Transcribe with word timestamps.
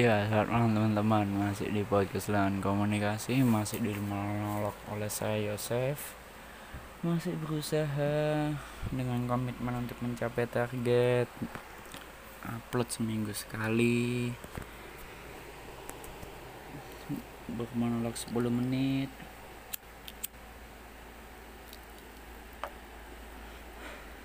Ya, 0.00 0.24
selamat 0.32 0.48
malam 0.48 0.70
teman-teman. 0.72 1.26
Masih 1.28 1.68
di 1.76 1.84
podcast 1.84 2.32
lahan 2.32 2.64
komunikasi, 2.64 3.44
masih 3.44 3.84
di 3.84 3.92
monolog 4.00 4.72
oleh 4.88 5.12
saya 5.12 5.36
Yosef. 5.52 6.16
Masih 7.04 7.36
berusaha 7.36 8.48
dengan 8.88 9.20
komitmen 9.28 9.84
untuk 9.84 10.00
mencapai 10.00 10.48
target 10.48 11.28
upload 12.48 12.88
seminggu 12.88 13.36
sekali. 13.36 14.32
Bermonolog 17.52 18.16
10 18.16 18.48
menit. 18.48 19.12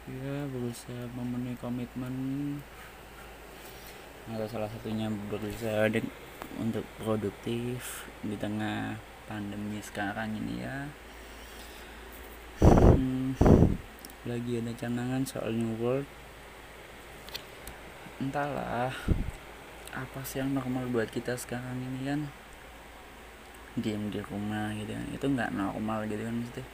Ya, 0.07 0.47
berusaha 0.47 1.03
memenuhi 1.19 1.59
komitmen 1.59 2.15
atau 4.25 4.47
salah 4.49 4.65
satunya 4.65 5.05
berusaha 5.29 5.85
untuk 6.57 6.81
produktif 6.97 8.09
di 8.25 8.33
tengah 8.33 8.97
pandemi 9.29 9.77
sekarang 9.85 10.33
ini 10.33 10.65
ya. 10.65 10.89
Hmm, 12.65 13.37
lagi 14.25 14.57
ada 14.57 14.73
canangan 14.73 15.21
soal 15.29 15.53
New 15.53 15.77
World. 15.77 16.09
Entahlah 18.17 18.89
apa 19.93 20.19
sih 20.25 20.41
yang 20.41 20.57
normal 20.57 20.89
buat 20.89 21.13
kita 21.13 21.37
sekarang 21.37 21.77
ini 21.77 21.99
kan? 22.09 22.21
Diam 23.77 24.09
di 24.09 24.23
rumah 24.25 24.73
gitu 24.73 24.89
kan. 24.89 25.05
Itu 25.13 25.25
nggak 25.29 25.53
normal 25.53 26.09
gitu 26.09 26.25
kan 26.25 26.33
maksudnya. 26.41 26.65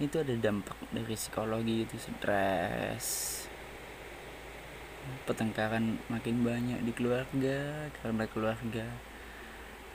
Itu 0.00 0.16
ada 0.18 0.34
dampak 0.34 0.78
dari 0.90 1.14
psikologi 1.14 1.84
itu 1.86 1.94
stres 2.00 3.46
pertengkaran 5.24 6.00
makin 6.10 6.42
banyak 6.42 6.80
di 6.82 6.92
keluarga 6.92 7.88
karena 8.00 8.24
keluarga 8.28 8.86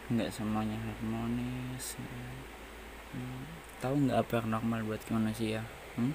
nggak 0.05 0.29
semuanya 0.29 0.77
harmonis 0.77 1.97
hmm. 3.13 3.43
tahu 3.81 4.05
nggak 4.05 4.21
apa 4.21 4.33
yang 4.37 4.47
normal 4.53 4.79
buat 4.85 5.01
manusia 5.09 5.61
hmm? 5.97 6.13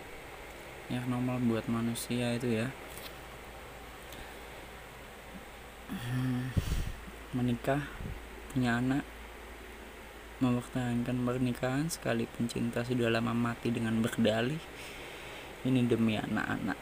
yang 0.91 1.07
normal 1.11 1.43
buat 1.43 1.67
manusia 1.67 2.39
itu 2.39 2.63
ya 2.63 2.69
hmm. 5.91 6.55
menikah 7.35 7.83
punya 8.55 8.79
anak 8.79 9.03
mempertahankan 10.41 11.21
pernikahan 11.21 11.87
sekalipun 11.91 12.49
cinta 12.49 12.81
sudah 12.81 13.13
lama 13.13 13.37
mati 13.37 13.69
dengan 13.69 14.01
berdalih 14.01 14.59
ini 15.69 15.85
demi 15.85 16.17
anak-anak 16.17 16.79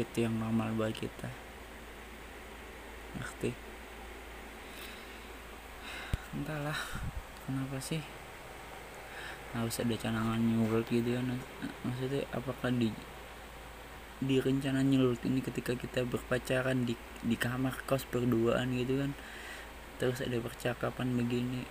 itu 0.00 0.24
yang 0.24 0.34
normal 0.40 0.72
buat 0.74 0.96
kita. 0.96 1.28
Ngerti? 3.20 3.52
Entahlah 6.32 6.78
kenapa 7.44 7.76
sih? 7.82 8.00
Harus 9.50 9.82
ada 9.82 9.94
canangan 9.98 10.38
nyulut 10.38 10.86
gitu 10.86 11.18
kan 11.18 11.26
maksudnya 11.82 12.22
apakah 12.30 12.70
di 12.70 12.94
di 14.22 14.36
rencana 14.38 14.84
nyulut 14.86 15.18
ini 15.26 15.42
ketika 15.42 15.74
kita 15.74 16.06
berpacaran 16.06 16.86
di 16.86 16.94
di 17.24 17.34
kamar 17.34 17.82
kos 17.82 18.06
berduaan 18.06 18.70
gitu 18.78 19.02
kan 19.02 19.10
terus 19.98 20.22
ada 20.22 20.38
percakapan 20.38 21.18
begini 21.18 21.66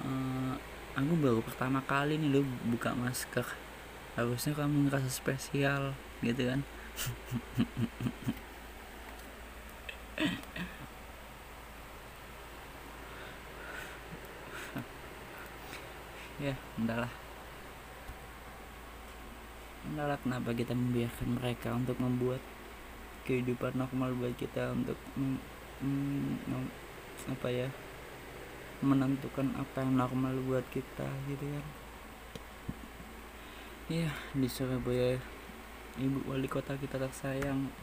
uh, 0.00 0.56
aku 0.96 1.14
baru 1.20 1.40
pertama 1.44 1.84
kali 1.84 2.18
nih 2.18 2.40
lo 2.40 2.42
buka 2.66 2.96
masker. 2.96 3.46
Harusnya 4.18 4.56
kamu 4.56 4.90
ngerasa 4.90 5.10
spesial 5.12 5.94
gitu 6.24 6.42
kan 6.50 6.66
ya 16.42 16.58
entahlah 16.74 17.12
entahlah 19.86 20.18
kenapa 20.22 20.54
kita 20.54 20.74
membiarkan 20.74 21.28
mereka 21.38 21.74
untuk 21.78 21.98
membuat 22.02 22.40
kehidupan 23.26 23.78
normal 23.78 24.14
buat 24.18 24.34
kita 24.34 24.72
untuk 24.74 24.98
apa 27.28 27.48
ya 27.52 27.68
menentukan 28.82 29.54
apa 29.58 29.82
yang 29.82 29.98
normal 29.98 30.34
buat 30.46 30.62
kita 30.70 31.06
gitu 31.30 31.46
kan? 31.46 31.66
Ya 33.90 34.10
di 34.34 34.46
Surabaya 34.46 35.18
Ibu 35.98 36.30
Wali 36.30 36.46
Kota 36.46 36.78
kita 36.78 36.94
tersayang 36.94 37.74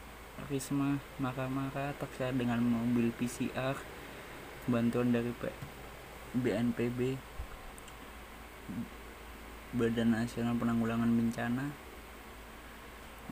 Risma 0.48 0.96
marah-marah 1.20 1.92
terkait 2.00 2.32
dengan 2.32 2.64
mobil 2.64 3.12
PCR 3.12 3.76
bantuan 4.72 5.12
dari 5.12 5.36
BNPB 6.32 7.20
Badan 9.76 10.16
Nasional 10.16 10.56
Penanggulangan 10.56 11.12
Bencana. 11.12 11.76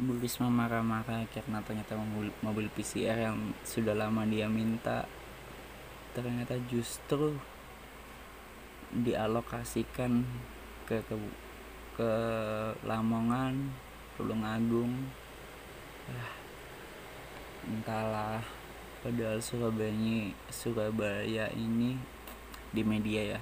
Bu 0.04 0.20
Risma 0.20 0.52
marah-marah 0.52 1.32
karena 1.32 1.64
ternyata 1.64 1.96
mobil, 1.96 2.36
mobil 2.44 2.68
PCR 2.68 3.32
yang 3.32 3.56
sudah 3.64 3.96
lama 3.96 4.28
dia 4.28 4.52
minta 4.52 5.08
ternyata 6.12 6.60
justru 6.68 7.40
dialokasikan 8.92 10.28
ke 10.84 11.00
ke, 11.08 11.16
ke 11.96 12.12
Lamongan 12.84 13.72
Tulung 14.14 14.46
Agung 14.46 14.94
ya, 16.06 16.26
entahlah 17.66 18.44
padahal 19.02 19.42
Surabaya 19.42 20.30
Surabaya 20.54 21.46
ini 21.58 21.98
di 22.70 22.82
media 22.86 23.38
ya. 23.38 23.42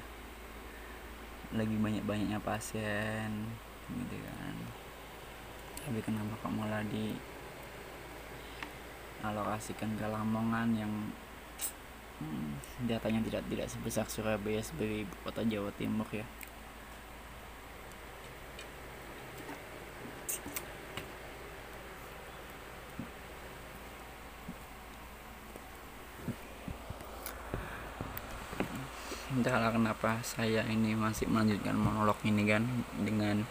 Lagi 1.52 1.76
banyak-banyaknya 1.76 2.40
pasien 2.40 3.52
gitu 3.92 4.16
kan. 4.16 4.56
Tapi 5.84 6.00
kenapa 6.00 6.40
kok 6.40 6.54
malah 6.56 6.80
di 6.88 7.12
alokasikan 9.22 9.92
ke 10.00 10.06
Lamongan 10.08 10.72
yang 10.74 10.94
hmm, 12.24 12.88
datanya 12.88 13.22
tidak 13.28 13.44
tidak 13.52 13.68
sebesar 13.68 14.06
Surabaya 14.08 14.64
sebagai 14.64 15.06
kota 15.22 15.44
Jawa 15.46 15.70
Timur 15.76 16.08
ya 16.09 16.26
entahlah 29.41 29.74
kenapa 29.74 30.22
saya 30.22 30.62
ini 30.69 30.94
masih 30.94 31.25
melanjutkan 31.25 31.74
monolog 31.74 32.13
ini 32.22 32.46
kan 32.46 32.62
dengan 33.02 33.41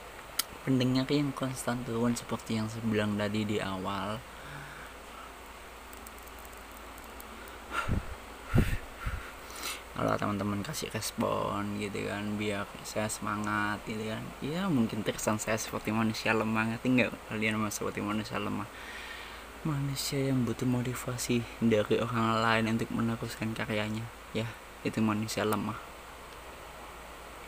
pendengar 0.62 1.03
yang 1.11 1.34
konstan 1.34 1.83
turun 1.83 2.15
seperti 2.15 2.62
yang 2.62 2.71
saya 2.71 2.87
bilang 2.87 3.19
tadi 3.19 3.43
di 3.43 3.59
awal. 3.59 4.23
Kalau 9.99 10.15
teman-teman 10.15 10.62
kasih 10.62 10.95
respon 10.95 11.83
gitu 11.83 12.07
kan 12.07 12.39
biar 12.39 12.71
saya 12.87 13.11
semangat 13.11 13.83
gitu 13.83 14.15
kan 14.15 14.22
ya 14.39 14.71
mungkin 14.71 15.03
terkesan 15.03 15.43
saya 15.43 15.59
seperti 15.59 15.91
manusia 15.91 16.31
lemah 16.31 16.71
ngerti 16.71 16.87
nggak 16.87 17.11
kalian 17.34 17.59
mah 17.59 17.75
seperti 17.75 17.99
manusia 17.99 18.39
lemah? 18.39 18.71
Manusia 19.67 20.22
yang 20.22 20.47
butuh 20.47 20.71
motivasi 20.71 21.43
dari 21.59 21.99
orang 21.99 22.39
lain 22.39 22.78
untuk 22.78 22.95
meneruskan 22.95 23.59
karyanya 23.59 24.07
ya 24.31 24.47
itu 24.87 24.99
manusia 25.01 25.45
lemah. 25.45 25.79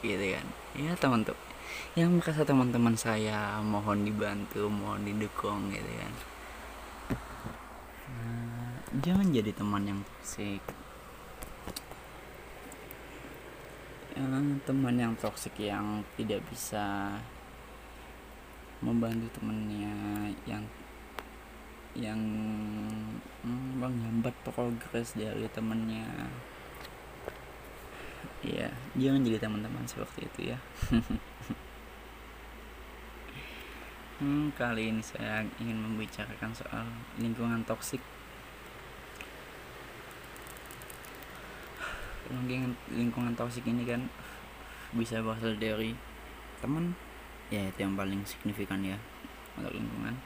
Gitu 0.05 0.37
kan. 0.37 0.47
Ya 0.77 0.93
teman-teman. 0.99 1.41
Yang 1.97 2.11
merasa 2.21 2.43
teman-teman 2.45 2.95
saya 2.97 3.61
mohon 3.65 4.05
dibantu 4.05 4.69
mohon 4.69 5.05
didukung 5.05 5.73
gitu 5.73 5.93
kan. 5.97 6.13
Nah, 8.13 8.77
jangan 9.01 9.33
jadi 9.33 9.53
teman 9.57 9.85
yang 9.89 10.01
toksik 10.05 10.61
ya, 14.13 14.25
teman 14.69 14.97
yang 15.01 15.15
toksik 15.17 15.57
yang 15.57 16.05
tidak 16.21 16.45
bisa 16.53 17.17
membantu 18.83 19.31
temennya 19.39 19.95
yang 20.45 20.65
yang 21.93 22.19
hmm, 23.45 23.79
menghambat 23.79 24.35
progres 24.45 25.15
dari 25.15 25.47
temennya 25.53 26.09
Iya, 28.43 28.75
jangan 28.99 29.23
jadi 29.23 29.39
teman-teman 29.39 29.87
seperti 29.87 30.27
itu 30.27 30.51
ya. 30.51 30.59
hmm, 34.19 34.51
kali 34.59 34.91
ini 34.91 34.99
saya 34.99 35.47
ingin 35.63 35.79
membicarakan 35.79 36.51
soal 36.51 36.83
lingkungan 37.23 37.63
toksik. 37.63 38.03
Lingkungan 42.35 42.75
lingkungan 42.91 43.39
toksik 43.39 43.63
ini 43.63 43.87
kan 43.87 44.11
bisa 44.91 45.23
berasal 45.23 45.55
dari 45.55 45.95
teman, 46.59 46.99
ya 47.47 47.71
itu 47.71 47.79
yang 47.79 47.95
paling 47.95 48.27
signifikan 48.27 48.83
ya 48.83 48.99
untuk 49.55 49.71
lingkungan, 49.71 50.19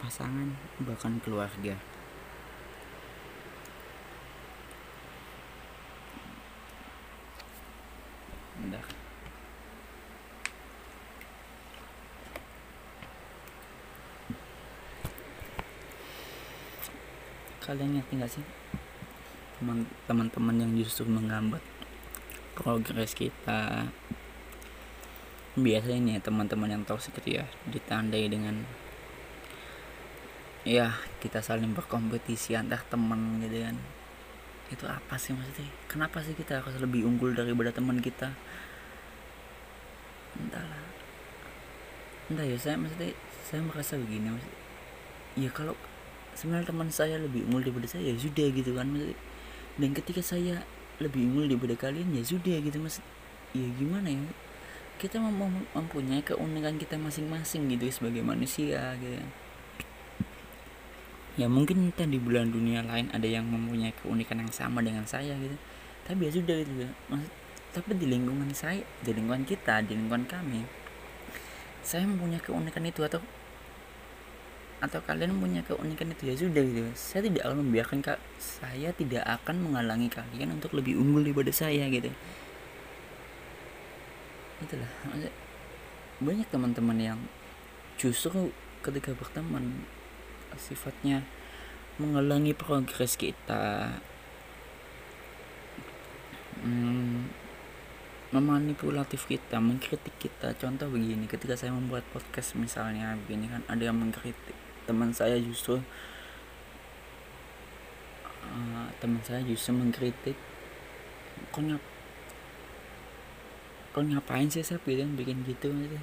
pasangan 0.00 0.56
bahkan 0.88 1.20
keluarga. 1.20 1.76
Sebentar 8.78 9.08
kalian 17.68 18.00
ngerti 18.00 18.12
gak 18.16 18.32
sih? 18.32 18.44
Teman-teman 20.08 20.56
yang 20.56 20.72
justru 20.80 21.04
menggambar 21.04 21.60
progres 22.56 23.12
kita. 23.12 23.92
Biasanya 25.58 26.00
nih 26.00 26.22
teman-teman 26.24 26.70
yang 26.70 26.84
toxic 26.88 27.12
itu 27.20 27.42
ya 27.42 27.44
ditandai 27.68 28.24
dengan 28.30 28.62
ya 30.64 30.96
kita 31.20 31.42
saling 31.44 31.74
berkompetisi 31.74 32.56
antar 32.56 32.80
teman 32.88 33.42
gitu 33.44 33.60
kan. 33.60 33.76
Itu 34.72 34.84
apa 34.88 35.20
sih 35.20 35.36
maksudnya? 35.36 35.68
Kenapa 35.92 36.24
sih 36.24 36.32
kita 36.32 36.64
harus 36.64 36.78
lebih 36.80 37.04
unggul 37.04 37.36
daripada 37.36 37.74
teman 37.74 38.00
kita 38.00 38.32
entahlah. 40.38 40.84
Entah 42.28 42.46
ya 42.46 42.56
saya 42.60 42.76
maksudnya 42.78 43.12
saya 43.42 43.60
merasa 43.64 43.96
begini 43.96 44.28
maksudnya 44.30 44.58
ya 45.38 45.50
kalau 45.54 45.74
sebenarnya 46.34 46.70
teman 46.70 46.88
saya 46.90 47.16
lebih 47.18 47.46
unggul 47.48 47.62
daripada 47.64 47.88
saya 47.88 48.12
ya 48.12 48.16
sudah 48.18 48.46
gitu 48.54 48.70
kan 48.78 48.86
maksudnya. 48.88 49.18
Dan 49.78 49.90
ketika 49.94 50.22
saya 50.22 50.66
lebih 50.98 51.30
unggul 51.30 51.46
daripada 51.46 51.74
kalian 51.78 52.10
ya 52.14 52.22
sudah 52.26 52.58
gitu 52.58 52.78
mas 52.82 52.98
ya 53.54 53.66
gimana 53.78 54.10
ya? 54.10 54.22
Kita 54.98 55.22
mem 55.22 55.62
mempunyai 55.74 56.26
keunikan 56.26 56.74
kita 56.74 56.98
masing-masing 56.98 57.70
gitu 57.70 57.86
sebagai 57.90 58.26
manusia 58.26 58.98
gitu 58.98 59.14
kan 59.14 59.30
ya 61.38 61.46
mungkin 61.46 61.86
entah 61.88 62.02
di 62.02 62.18
bulan 62.18 62.50
dunia 62.50 62.82
lain 62.82 63.06
ada 63.14 63.22
yang 63.22 63.46
mempunyai 63.46 63.94
keunikan 64.02 64.42
yang 64.42 64.50
sama 64.50 64.82
dengan 64.82 65.06
saya 65.06 65.38
gitu. 65.38 65.54
Tapi 66.02 66.26
ya 66.26 66.30
sudah 66.34 66.56
gitu 66.66 66.72
ya 66.82 66.90
maksud 67.06 67.30
tapi 67.76 67.94
di 67.96 68.06
lingkungan 68.08 68.50
saya 68.56 68.80
di 69.04 69.10
lingkungan 69.12 69.44
kita 69.44 69.84
di 69.84 69.92
lingkungan 69.92 70.24
kami 70.24 70.64
saya 71.84 72.04
mempunyai 72.04 72.40
keunikan 72.40 72.84
itu 72.84 73.00
atau 73.04 73.20
atau 74.78 75.02
kalian 75.02 75.34
mempunyai 75.34 75.66
keunikan 75.66 76.14
itu 76.14 76.22
ya 76.30 76.34
sudah 76.38 76.62
gitu. 76.62 76.86
Saya 76.94 77.26
tidak 77.26 77.42
akan 77.50 77.66
membiarkan 77.66 77.98
kak 77.98 78.20
saya 78.38 78.94
tidak 78.94 79.26
akan 79.26 79.66
menghalangi 79.66 80.06
kalian 80.06 80.54
untuk 80.54 80.70
lebih 80.78 80.94
unggul 80.94 81.26
daripada 81.26 81.50
saya 81.50 81.90
gitu. 81.90 82.14
Itulah 84.62 84.90
banyak 86.22 86.46
teman-teman 86.50 86.98
yang 86.98 87.18
justru 87.98 88.54
ketika 88.82 89.14
berteman 89.18 89.82
sifatnya 90.54 91.26
menghalangi 91.98 92.54
progres 92.54 93.18
kita. 93.18 93.98
Hmm, 96.62 97.30
memanipulatif 98.28 99.24
kita 99.24 99.56
mengkritik 99.56 100.12
kita. 100.20 100.52
Contoh 100.60 100.88
begini 100.92 101.24
ketika 101.24 101.56
saya 101.56 101.72
membuat 101.72 102.04
podcast 102.12 102.52
misalnya 102.60 103.16
begini 103.24 103.48
kan 103.48 103.64
ada 103.68 103.88
yang 103.88 103.96
mengkritik. 103.96 104.56
Teman 104.84 105.12
saya 105.16 105.40
justru 105.40 105.80
uh, 108.44 108.88
teman 109.00 109.20
saya 109.24 109.40
justru 109.44 109.72
mengkritik 109.76 110.36
kok 111.48 111.62
nyap 111.64 111.80
ngapain 113.98 114.46
sih 114.46 114.62
saya 114.62 114.78
bilang 114.86 115.18
bikin 115.18 115.42
gitu 115.42 115.74
gitu 115.74 115.98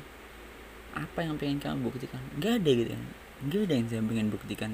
apa 0.96 1.24
yang 1.24 1.36
pengen 1.36 1.60
kamu 1.60 1.92
buktikan? 1.92 2.20
Nggak 2.40 2.64
ada 2.64 2.72
gitu 2.72 2.92
kan. 2.96 3.06
Nggak 3.48 3.62
ada 3.68 3.74
yang 3.76 3.88
saya 3.88 4.02
pengen 4.04 4.28
buktikan. 4.32 4.72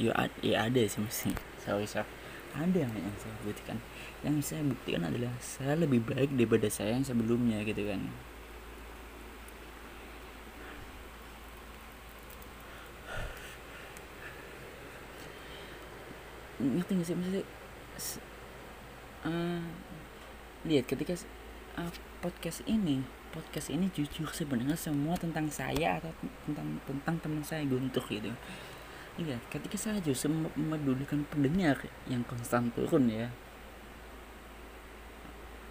Ya, 0.00 0.12
ya 0.40 0.68
ada 0.68 0.80
sih 0.88 1.00
mesti 1.04 1.36
sorry 1.60 1.84
sorry 1.84 2.21
ada 2.52 2.76
yang, 2.84 2.92
yang 2.92 3.16
saya 3.16 3.34
buktikan. 3.44 3.78
Yang 4.22 4.36
saya 4.44 4.62
buktikan 4.64 5.02
adalah 5.08 5.32
saya 5.40 5.74
lebih 5.76 6.04
baik 6.04 6.30
daripada 6.36 6.68
saya 6.68 6.96
yang 6.96 7.06
sebelumnya 7.06 7.64
gitu 7.64 7.88
kan. 7.88 8.00
Ngerti 16.62 16.92
gak 16.94 17.06
sih 17.08 17.16
maksudnya? 17.18 17.44
Uh, 19.22 19.62
lihat 20.66 20.86
ketika 20.90 21.14
uh, 21.78 21.90
podcast 22.18 22.62
ini 22.66 23.06
podcast 23.32 23.72
ini 23.72 23.88
jujur 23.96 24.28
sebenarnya 24.28 24.76
semua 24.76 25.16
tentang 25.16 25.48
saya 25.48 25.98
atau 25.98 26.12
tentang 26.44 26.68
tentang 26.84 27.16
teman 27.24 27.42
saya 27.42 27.64
Guntur 27.64 28.04
gitu 28.06 28.28
iya 29.20 29.36
ketika 29.52 29.76
saya 29.76 30.00
justru 30.00 30.32
memedulikan 30.56 31.24
pendengar 31.28 31.76
yang 32.08 32.24
konstan 32.24 32.72
turun 32.72 33.08
ya. 33.12 33.28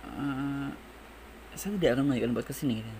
Uh, 0.01 0.69
saya 1.53 1.77
tidak 1.77 1.97
akan 1.97 2.05
melanjutkan 2.09 2.37
podcast 2.37 2.61
ini. 2.65 2.81
Gitu. 2.81 2.93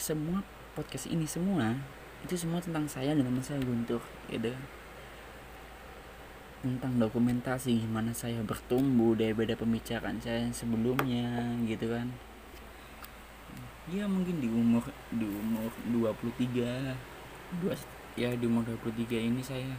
semua 0.00 0.40
podcast 0.72 1.06
ini 1.12 1.28
semua 1.28 1.76
itu 2.24 2.34
semua 2.38 2.62
tentang 2.62 2.86
saya 2.88 3.12
dan 3.12 3.26
teman 3.26 3.42
saya 3.42 3.60
Guntur 3.60 4.00
gitu. 4.30 4.54
Tentang 6.62 6.94
dokumentasi 7.02 7.82
gimana 7.82 8.14
saya 8.14 8.38
bertumbuh 8.46 9.18
daripada 9.18 9.58
pembicaraan 9.58 10.22
saya 10.22 10.46
yang 10.46 10.54
sebelumnya 10.54 11.58
gitu 11.66 11.90
kan. 11.90 12.06
Ya 13.90 14.06
mungkin 14.06 14.38
di 14.38 14.46
umur 14.46 14.86
di 15.10 15.26
umur 15.26 15.70
23 15.90 16.94
dua 17.58 17.74
ya 18.12 18.28
di 18.36 18.44
umur 18.44 18.68
23 18.68 19.08
ini 19.16 19.40
saya 19.40 19.72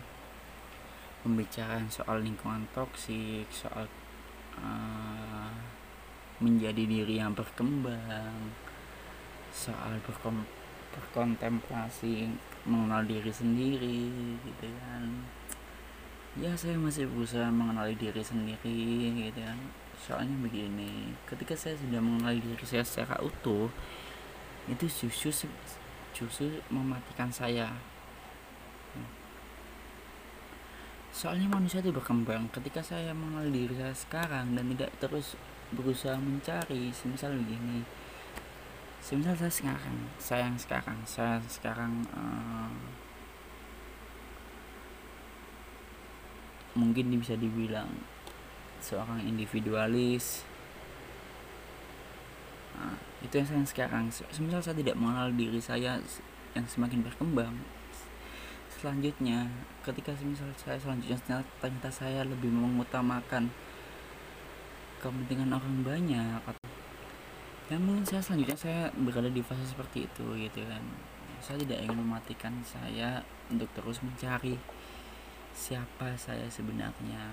membicarakan 1.21 1.87
soal 1.87 2.19
lingkungan 2.19 2.65
toksik 2.73 3.45
soal 3.53 3.85
uh, 4.57 5.53
menjadi 6.41 6.83
diri 6.83 7.21
yang 7.21 7.37
berkembang 7.37 8.51
soal 9.53 10.01
berkom 10.01 10.41
berkontemplasi 10.93 12.29
mengenal 12.65 13.05
diri 13.05 13.29
sendiri 13.33 14.09
gitu 14.41 14.67
kan. 14.81 15.03
Ya 16.33 16.53
saya 16.57 16.77
masih 16.77 17.05
berusaha 17.09 17.49
mengenali 17.53 17.93
diri 17.97 18.21
sendiri 18.21 19.13
gitu 19.29 19.41
kan. 19.41 19.57
Soalnya 19.97 20.37
begini 20.41 21.13
ketika 21.29 21.53
saya 21.53 21.77
sudah 21.77 22.01
mengenali 22.01 22.41
diri 22.41 22.65
saya 22.65 22.81
secara 22.81 23.21
utuh 23.21 23.69
itu 24.65 24.85
justru 24.89 25.49
justru 26.13 26.61
mematikan 26.69 27.29
saya 27.29 27.73
soalnya 31.13 31.45
manusia 31.45 31.79
itu 31.79 31.93
berkembang. 31.93 32.49
Ketika 32.49 32.81
saya 32.81 33.13
mengenali 33.13 33.69
diri 33.69 33.77
saya 33.77 33.93
sekarang 33.93 34.57
dan 34.57 34.65
tidak 34.73 34.91
terus 34.97 35.37
berusaha 35.69 36.17
mencari 36.17 36.89
semisal 36.89 37.37
begini. 37.37 37.85
Semisal 38.97 39.37
saya 39.37 39.53
sekarang 39.53 39.97
saya 40.17 40.41
yang 40.49 40.57
sekarang 40.57 40.97
saya 41.05 41.37
sekarang 41.45 42.07
uh, 42.17 42.71
mungkin 46.73 47.13
bisa 47.13 47.37
dibilang 47.37 47.93
seorang 48.81 49.21
individualis. 49.21 50.41
Nah, 52.73 52.97
itu 53.21 53.33
yang 53.37 53.45
saya 53.45 53.65
sekarang. 53.69 54.09
Semisal 54.09 54.65
saya 54.65 54.75
tidak 54.81 54.97
mengenal 54.97 55.29
diri 55.29 55.61
saya 55.61 56.01
yang 56.57 56.65
semakin 56.65 57.05
berkembang 57.05 57.53
selanjutnya 58.83 59.47
ketika 59.79 60.11
semisal 60.11 60.51
saya 60.59 60.75
selanjutnya 60.75 61.39
ternyata 61.63 61.87
saya 61.87 62.27
lebih 62.27 62.51
mengutamakan 62.51 63.47
kepentingan 64.99 65.55
orang 65.55 65.87
banyak 65.87 66.35
atau 66.43 66.67
ya 67.71 67.79
mungkin 67.79 68.03
saya 68.03 68.19
selanjutnya 68.19 68.59
saya 68.59 68.81
berada 68.91 69.31
di 69.31 69.39
fase 69.39 69.63
seperti 69.63 70.03
itu 70.03 70.35
gitu 70.35 70.67
kan. 70.67 70.83
Saya 71.39 71.63
tidak 71.63 71.79
ingin 71.79 71.95
mematikan 71.95 72.59
saya 72.67 73.23
untuk 73.47 73.71
terus 73.71 74.03
mencari 74.03 74.59
siapa 75.55 76.19
saya 76.19 76.51
sebenarnya. 76.51 77.23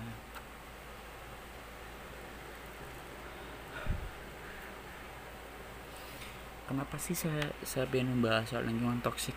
Kenapa 6.63 6.95
sih 6.95 7.11
saya 7.11 7.51
saya 7.67 7.83
pengen 7.91 8.15
membahas 8.15 8.47
soal 8.47 8.63
lingkungan 8.63 9.03
toksik 9.03 9.35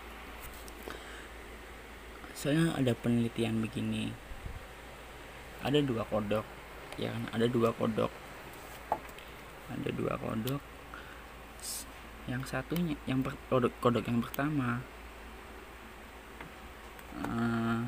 saya 2.44 2.76
ada 2.76 2.92
penelitian 2.92 3.64
begini. 3.64 4.12
Ada 5.64 5.80
dua 5.80 6.04
kodok 6.04 6.44
ya 7.00 7.08
kan? 7.08 7.24
Ada 7.32 7.48
dua 7.48 7.72
kodok. 7.72 8.12
Ada 9.72 9.88
dua 9.96 10.12
kodok. 10.20 10.60
Yang 12.28 12.44
satunya 12.52 13.00
yang 13.08 13.24
per, 13.24 13.32
kodok 13.48 13.72
kodok 13.80 14.04
yang 14.04 14.20
pertama 14.20 14.84
uh, 17.24 17.80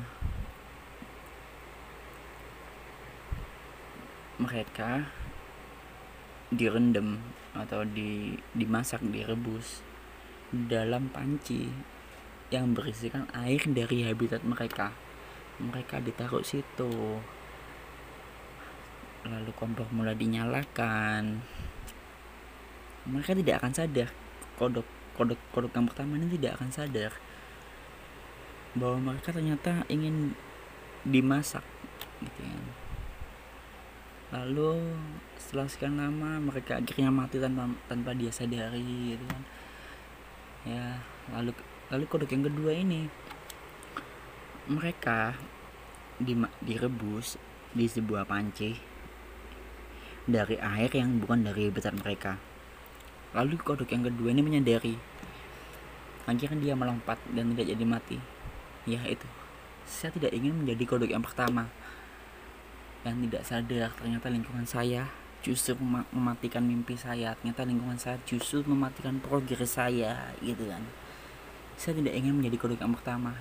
mereka 4.41 5.05
direndam 6.49 7.21
atau 7.53 7.85
di 7.85 8.41
dimasak 8.57 9.05
direbus 9.05 9.85
dalam 10.49 11.13
panci 11.13 11.69
yang 12.47 12.71
berisikan 12.71 13.27
air 13.35 13.59
dari 13.67 14.07
habitat 14.07 14.43
mereka. 14.47 14.95
Mereka 15.59 15.99
ditaruh 15.99 16.45
situ. 16.45 17.19
Lalu 19.27 19.51
kompor 19.57 19.89
mulai 19.91 20.15
dinyalakan. 20.15 21.43
Mereka 23.07 23.35
tidak 23.35 23.59
akan 23.63 23.73
sadar. 23.75 24.09
Kodok 24.55 24.87
kodok 25.17 25.41
kodok 25.49 25.73
yang 25.73 25.89
pertama 25.89 26.13
ini 26.21 26.37
tidak 26.37 26.61
akan 26.61 26.69
sadar 26.69 27.11
bahwa 28.77 29.11
mereka 29.11 29.33
ternyata 29.33 29.81
ingin 29.89 30.37
dimasak 31.01 31.65
gitu 32.21 32.41
kan. 32.45 32.65
Lalu 34.27 34.93
setelah 35.41 35.65
sekian 35.65 35.97
lama 35.97 36.37
mereka 36.37 36.77
akhirnya 36.77 37.09
mati 37.09 37.41
tanpa 37.41 37.65
tanpa 37.89 38.13
dia 38.13 38.29
sadari 38.29 39.17
gitu 39.17 39.25
kan. 39.25 39.43
Ya 40.67 40.85
lalu 41.33 41.57
lalu 41.87 42.03
kodok 42.03 42.35
yang 42.35 42.43
kedua 42.51 42.75
ini 42.75 43.07
mereka 44.67 45.39
di, 46.19 46.35
direbus 46.59 47.39
di 47.71 47.87
sebuah 47.87 48.27
panci 48.27 48.75
dari 50.27 50.59
air 50.59 50.91
yang 50.91 51.23
bukan 51.23 51.47
dari 51.47 51.71
besar 51.71 51.95
mereka. 51.95 52.35
Lalu 53.31 53.55
kodok 53.63 53.87
yang 53.87 54.03
kedua 54.03 54.35
ini 54.35 54.43
menyadari 54.43 54.95
akhirnya 56.27 56.59
dia 56.59 56.75
melompat 56.75 57.15
dan 57.31 57.55
tidak 57.55 57.71
jadi 57.71 57.85
mati. 57.87 58.19
Ya 58.83 58.99
itu. 59.07 59.23
Saya 59.87 60.11
tidak 60.11 60.35
ingin 60.35 60.59
menjadi 60.59 60.83
kodok 60.83 61.07
yang 61.07 61.23
pertama. 61.23 61.71
Yang 63.07 63.31
tidak 63.31 63.43
sadar 63.47 63.89
ternyata 63.95 64.27
lingkungan 64.27 64.67
saya 64.67 65.07
justru 65.39 65.79
mematikan 66.11 66.67
mimpi 66.67 66.99
saya. 66.99 67.39
Ternyata 67.39 67.63
lingkungan 67.63 67.95
saya 67.95 68.19
justru 68.27 68.67
mematikan 68.67 69.23
progres 69.23 69.79
saya 69.79 70.35
gitu 70.43 70.67
kan 70.67 71.06
saya 71.77 71.93
tidak 72.01 72.17
ingin 72.17 72.33
menjadi 72.33 72.57
kodok 72.57 72.81
yang 72.81 72.93
pertama 72.97 73.31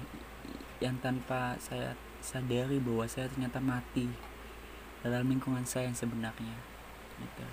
yang 0.77 0.97
tanpa 1.01 1.57
saya 1.57 1.97
sadari 2.21 2.77
bahwa 2.77 3.09
saya 3.09 3.33
ternyata 3.33 3.57
mati 3.65 4.13
dalam 5.01 5.25
lingkungan 5.25 5.65
saya 5.65 5.89
yang 5.89 5.97
sebenarnya 5.97 6.57
gitu. 7.17 7.47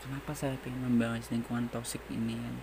Kenapa 0.00 0.30
saya 0.32 0.54
ingin 0.62 0.94
membahas 0.94 1.26
lingkungan 1.34 1.66
toksik 1.74 2.00
ini? 2.08 2.38
Kan 2.38 2.56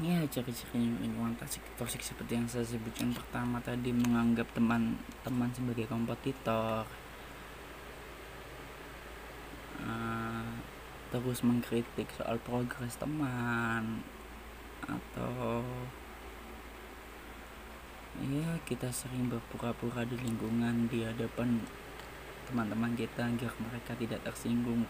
ya 0.00 0.24
ciri-ciri 0.24 0.80
lingkungan 1.02 1.36
toksik 1.36 1.60
toksik 1.76 2.00
seperti 2.00 2.38
yang 2.38 2.48
saya 2.48 2.64
sebutkan 2.64 3.12
pertama 3.12 3.60
tadi 3.60 3.92
menganggap 3.92 4.48
teman-teman 4.56 5.50
sebagai 5.52 5.84
kompetitor. 5.90 6.88
Uh, 9.80 10.19
terus 11.10 11.42
mengkritik 11.42 12.06
soal 12.14 12.38
progres 12.38 12.94
teman 12.94 14.06
atau 14.86 15.62
ya 18.22 18.58
kita 18.66 18.90
sering 18.94 19.26
berpura-pura 19.26 20.06
di 20.06 20.14
lingkungan 20.18 20.86
di 20.86 21.02
hadapan 21.02 21.62
teman-teman 22.50 22.94
kita 22.98 23.26
agar 23.30 23.52
mereka 23.62 23.94
tidak 23.94 24.20
tersinggung. 24.26 24.82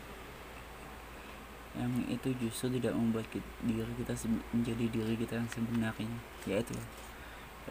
Yang 1.76 1.92
itu 2.10 2.28
justru 2.42 2.66
tidak 2.80 2.98
membuat 2.98 3.28
kita, 3.30 3.46
diri 3.62 3.92
kita 4.00 4.14
menjadi 4.50 4.84
diri 4.90 5.14
kita 5.14 5.38
yang 5.38 5.50
sebenarnya 5.52 6.10
yaitu 6.48 6.74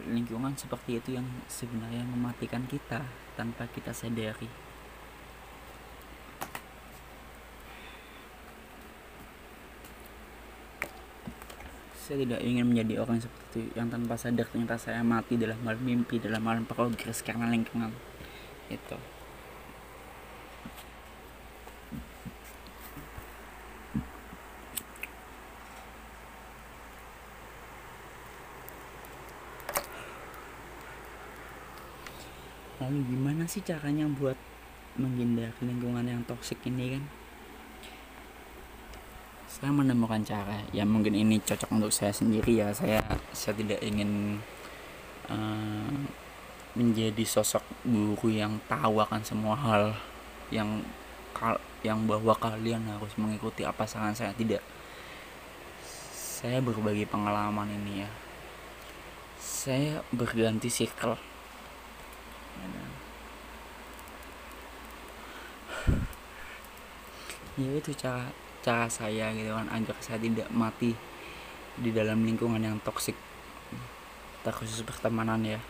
lingkungan 0.00 0.56
seperti 0.56 0.96
itu 0.96 1.20
yang 1.20 1.26
sebenarnya 1.50 2.06
mematikan 2.08 2.64
kita 2.64 3.04
tanpa 3.36 3.68
kita 3.68 3.92
sadari 3.92 4.48
saya 12.10 12.26
tidak 12.26 12.42
ingin 12.42 12.66
menjadi 12.66 13.06
orang 13.06 13.22
seperti 13.22 13.70
itu 13.70 13.78
yang 13.78 13.86
tanpa 13.86 14.18
sadar 14.18 14.42
ternyata 14.50 14.74
saya 14.74 14.98
mati 15.06 15.38
dalam 15.38 15.54
malam 15.62 15.78
mimpi 15.78 16.18
dalam 16.18 16.42
malam 16.42 16.66
progres 16.66 17.22
karena 17.22 17.46
lingkungan. 17.46 17.94
Itu. 18.66 18.98
Lalu 32.82 33.06
gimana 33.06 33.46
sih 33.46 33.62
caranya 33.62 34.10
buat 34.10 34.34
menghindari 34.98 35.54
lingkungan 35.62 36.02
yang 36.10 36.26
toksik 36.26 36.58
ini 36.66 36.98
kan 36.98 37.19
saya 39.60 39.76
menemukan 39.76 40.24
cara. 40.24 40.64
Ya 40.72 40.88
mungkin 40.88 41.12
ini 41.12 41.36
cocok 41.44 41.68
untuk 41.68 41.92
saya 41.92 42.16
sendiri 42.16 42.64
ya. 42.64 42.72
Saya 42.72 43.04
saya 43.36 43.52
tidak 43.60 43.84
ingin 43.84 44.40
uh, 45.28 46.00
menjadi 46.72 47.20
sosok 47.28 47.60
guru 47.84 48.32
yang 48.32 48.56
tahu 48.64 49.04
akan 49.04 49.20
semua 49.20 49.52
hal 49.60 49.92
yang 50.48 50.80
kal 51.36 51.60
yang 51.84 52.08
bahwa 52.08 52.32
kalian 52.40 52.88
harus 52.88 53.12
mengikuti 53.20 53.60
apa 53.68 53.84
saran 53.84 54.16
saya. 54.16 54.32
Tidak. 54.32 54.64
Saya 56.16 56.64
berbagi 56.64 57.04
pengalaman 57.04 57.68
ini 57.84 58.08
ya. 58.08 58.10
Saya 59.36 60.00
berganti 60.08 60.72
circle. 60.72 61.20
Ya 67.60 67.76
itu 67.76 67.92
cara 67.92 68.32
cara 68.60 68.86
saya 68.92 69.32
gitu 69.32 69.52
kan 69.56 69.68
agar 69.72 69.96
saya 70.04 70.20
tidak 70.20 70.48
mati 70.52 70.92
di 71.80 71.90
dalam 71.92 72.20
lingkungan 72.24 72.60
yang 72.60 72.76
toksik 72.84 73.16
terkhusus 74.44 74.84
pertemanan 74.84 75.40
ya. 75.44 75.60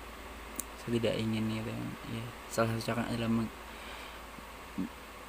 Saya 0.81 0.97
tidak 0.97 1.15
ingin 1.21 1.61
gitu 1.61 1.71
ya 2.11 2.25
salah 2.51 2.75
satu 2.75 2.83
cara 2.83 3.03
adalah 3.07 3.31
meng 3.31 3.49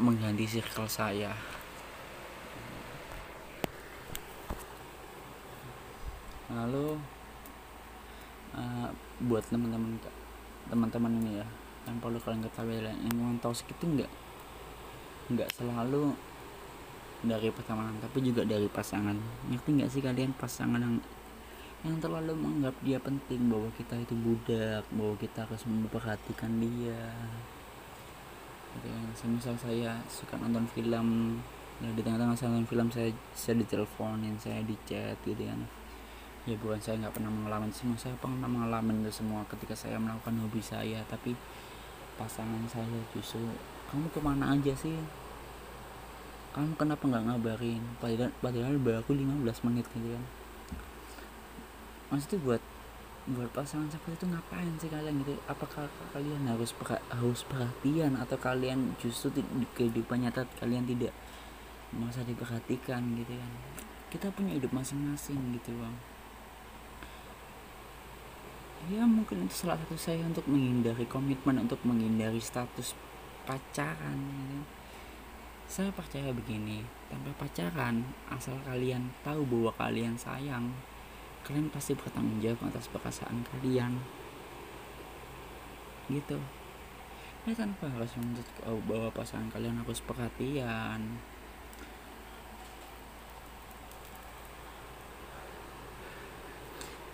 mengganti 0.01 0.49
circle 0.49 0.89
saya. 0.89 1.29
Lalu 6.49 6.97
uh, 8.57 8.89
buat 9.23 9.45
teman-teman 9.53 10.01
teman-teman 10.67 11.13
ini 11.21 11.31
ya 11.39 11.47
yang 11.85 11.97
perlu 12.01 12.17
kalian 12.21 12.45
ketahui 12.45 12.77
adalah 12.77 12.95
lingkungan 13.01 13.37
toxic 13.41 13.69
itu 13.73 13.85
enggak 13.85 14.11
enggak 15.29 15.49
selalu 15.53 16.13
dari 17.21 17.53
pertemanan 17.53 17.93
tapi 18.01 18.25
juga 18.25 18.41
dari 18.41 18.65
pasangan. 18.65 19.13
Ngerti 19.49 19.69
nggak 19.77 19.89
sih 19.93 20.01
kalian 20.01 20.33
pasangan 20.33 20.81
yang 20.81 20.97
yang 21.81 21.97
terlalu 21.97 22.37
menganggap 22.37 22.75
dia 22.85 23.01
penting 23.01 23.49
bahwa 23.49 23.69
kita 23.73 23.97
itu 23.97 24.13
budak 24.13 24.85
bahwa 24.93 25.15
kita 25.17 25.45
harus 25.45 25.61
memperhatikan 25.65 26.51
dia? 26.61 27.13
Kan 28.81 29.05
semisal 29.17 29.57
saya 29.57 29.97
suka 30.09 30.37
nonton 30.37 30.65
film 30.73 31.37
ya 31.81 31.89
di 31.93 32.01
tengah-tengah 32.01 32.37
saya 32.37 32.49
nonton 32.53 32.69
film 32.69 32.87
saya 32.93 33.09
saya 33.33 33.55
diteleponin 33.61 34.37
saya 34.37 34.61
di 34.65 34.73
chat 34.85 35.17
gitu 35.25 35.41
kan. 35.45 35.61
Ya 36.49 36.57
bukan 36.57 36.81
saya 36.81 36.97
nggak 37.05 37.21
pernah 37.21 37.29
mengalami 37.29 37.69
semua 37.69 37.97
saya 38.01 38.17
pernah 38.17 38.49
mengalami 38.49 38.97
itu 39.05 39.21
semua 39.21 39.45
ketika 39.45 39.77
saya 39.77 40.01
melakukan 40.01 40.41
hobi 40.41 40.61
saya 40.61 41.05
tapi 41.05 41.37
pasangan 42.17 42.65
saya 42.65 43.01
justru 43.13 43.45
kamu 43.93 44.09
ke 44.09 44.19
mana 44.21 44.57
aja 44.57 44.73
sih 44.73 45.20
kamu 46.51 46.75
kenapa 46.75 47.03
nggak 47.07 47.25
ngabarin? 47.31 47.83
Padahal 48.03 48.31
padahal 48.43 48.75
baru 48.75 49.07
15 49.07 49.65
menit 49.71 49.87
gitu 49.95 50.07
kan. 50.11 50.25
Maksudnya 52.11 52.39
buat 52.43 52.61
buat 53.31 53.47
pasangan 53.55 53.87
seperti 53.87 54.19
itu 54.19 54.27
ngapain 54.27 54.73
sih 54.75 54.91
kalian 54.91 55.23
gitu? 55.23 55.39
Apakah 55.47 55.87
kalian 56.11 56.43
harus 56.51 56.75
harus 57.07 57.47
perhatian 57.47 58.19
atau 58.19 58.35
kalian 58.35 58.99
justru 58.99 59.31
di 59.31 59.43
kehidupan 59.77 60.27
nyata 60.27 60.43
kalian 60.59 60.83
tidak 60.83 61.15
masa 61.95 62.19
diperhatikan 62.27 62.99
gitu 63.15 63.31
kan? 63.31 63.51
Kita 64.11 64.27
punya 64.35 64.51
hidup 64.59 64.75
masing-masing 64.75 65.39
gitu 65.55 65.71
bang. 65.79 65.95
Ya 68.91 69.07
mungkin 69.07 69.47
itu 69.47 69.55
salah 69.55 69.79
satu 69.79 69.95
saya 69.95 70.25
untuk 70.27 70.43
menghindari 70.51 71.07
komitmen 71.07 71.63
untuk 71.63 71.79
menghindari 71.87 72.43
status 72.43 72.91
pacaran 73.47 74.19
gitu. 74.19 74.80
Saya 75.71 75.87
percaya 75.95 76.35
begini 76.35 76.83
tanpa 77.07 77.31
pacaran 77.39 78.03
asal 78.27 78.59
kalian 78.67 79.07
tahu 79.23 79.47
bahwa 79.47 79.71
kalian 79.79 80.19
sayang 80.19 80.67
kalian 81.47 81.71
pasti 81.71 81.95
bertanggung 81.95 82.43
jawab 82.43 82.67
atas 82.67 82.91
perasaan 82.91 83.47
kalian. 83.47 84.03
Gitu. 86.11 86.35
Ya 87.47 87.55
tanpa 87.55 87.87
harus 87.87 88.11
menuntut 88.19 88.45
bahwa 88.85 89.09
pasangan 89.15 89.47
kalian 89.49 89.79
harus 89.79 90.03
perhatian. 90.03 91.17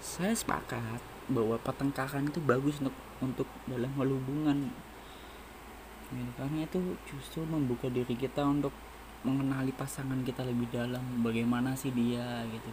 Saya 0.01 0.33
sepakat 0.33 0.99
bahwa 1.29 1.61
pertengkaran 1.61 2.25
itu 2.25 2.41
bagus 2.41 2.81
untuk 2.81 2.97
untuk 3.21 3.47
dalam 3.69 3.93
hubungan 3.95 4.73
gitu. 6.11 6.43
itu 6.55 6.79
justru 7.09 7.41
membuka 7.43 7.91
diri 7.91 8.15
kita 8.15 8.45
untuk 8.45 8.71
mengenali 9.25 9.73
pasangan 9.75 10.23
kita 10.23 10.45
lebih 10.47 10.71
dalam. 10.71 11.03
Bagaimana 11.23 11.75
sih 11.75 11.91
dia 11.91 12.45
gitu. 12.47 12.69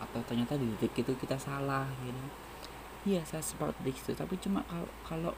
Atau 0.00 0.20
ternyata 0.24 0.56
di 0.56 0.68
detik 0.76 1.04
itu 1.04 1.12
kita 1.18 1.36
salah 1.36 1.84
gitu. 2.04 2.22
Iya 3.04 3.20
saya 3.28 3.44
seperti 3.44 3.92
itu 3.92 4.16
tapi 4.16 4.40
cuma 4.40 4.64
kalau 4.64 4.88
kalau 5.04 5.32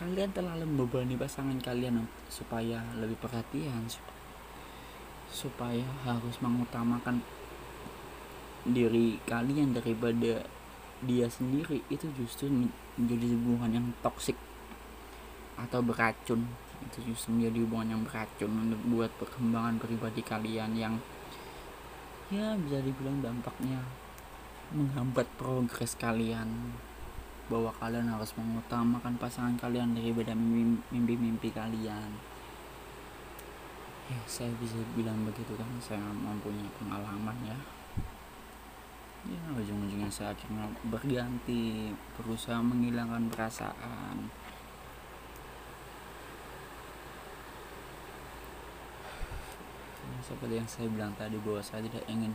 kalian 0.00 0.32
terlalu 0.32 0.64
membebani 0.64 1.12
pasangan 1.12 1.60
kalian 1.60 2.08
supaya 2.32 2.80
lebih 2.96 3.20
perhatian 3.20 3.84
supaya 5.28 5.84
harus 6.08 6.40
mengutamakan 6.40 7.20
diri 8.64 9.20
kalian 9.28 9.76
daripada 9.76 10.40
dia 11.04 11.26
sendiri 11.28 11.84
itu 11.92 12.08
justru 12.16 12.48
menjadi 12.96 13.36
hubungan 13.36 13.76
yang 13.76 13.86
toksik 14.00 14.40
atau 15.60 15.84
beracun. 15.84 16.48
Itu 16.80 17.04
justru 17.04 17.36
menjadi 17.36 17.60
hubungan 17.68 17.88
yang 17.98 18.02
beracun 18.08 18.50
untuk 18.50 18.80
buat 18.88 19.12
perkembangan 19.20 19.76
pribadi 19.76 20.24
kalian 20.24 20.72
yang 20.72 20.94
ya 22.32 22.54
bisa 22.56 22.78
dibilang 22.80 23.20
dampaknya 23.20 23.84
menghambat 24.72 25.28
progres 25.36 25.92
kalian. 25.98 26.72
Bahwa 27.50 27.74
kalian 27.82 28.06
harus 28.06 28.30
mengutamakan 28.38 29.18
pasangan 29.18 29.58
kalian 29.58 29.98
daripada 29.98 30.32
mimpi-mimpi 30.38 31.50
kalian. 31.50 32.10
Ya 34.06 34.18
saya 34.30 34.54
bisa 34.62 34.78
bilang 34.94 35.26
begitu 35.26 35.58
kan. 35.58 35.66
Saya 35.82 35.98
mempunyai 35.98 36.70
pengalaman 36.78 37.34
ya. 37.42 37.58
Ya 39.28 39.42
ujung-ujungnya 39.52 40.08
saya 40.08 40.32
akhirnya 40.32 40.70
berganti 40.88 41.92
berusaha 42.16 42.56
menghilangkan 42.62 43.28
perasaan 43.28 44.30
seperti 50.22 50.60
yang 50.60 50.68
saya 50.68 50.86
bilang 50.92 51.12
tadi 51.16 51.36
bahwa 51.40 51.60
saya 51.64 51.84
tidak 51.84 52.04
ingin 52.06 52.32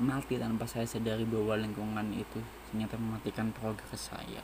mati 0.00 0.40
tanpa 0.40 0.64
saya 0.64 0.88
sadari 0.88 1.28
bahwa 1.28 1.60
lingkungan 1.60 2.08
itu 2.16 2.40
ternyata 2.70 2.96
mematikan 2.96 3.52
progres 3.52 4.08
saya. 4.08 4.42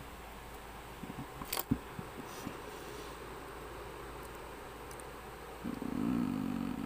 Hmm. 5.97 6.85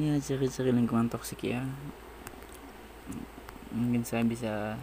ya 0.00 0.16
ciri-ciri 0.16 0.72
lingkungan 0.72 1.12
toksik 1.12 1.44
ya. 1.44 1.64
Mungkin 3.76 4.00
saya 4.00 4.24
bisa 4.24 4.80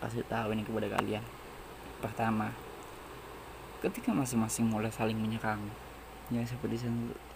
kasih 0.00 0.24
tahu 0.28 0.56
ini 0.56 0.64
kepada 0.64 0.88
kalian. 0.96 1.24
Pertama 2.00 2.52
ketika 3.84 4.16
masing-masing 4.16 4.72
mulai 4.72 4.88
saling 4.88 5.20
menyerang 5.20 5.60
ya 6.32 6.40
seperti 6.42 6.88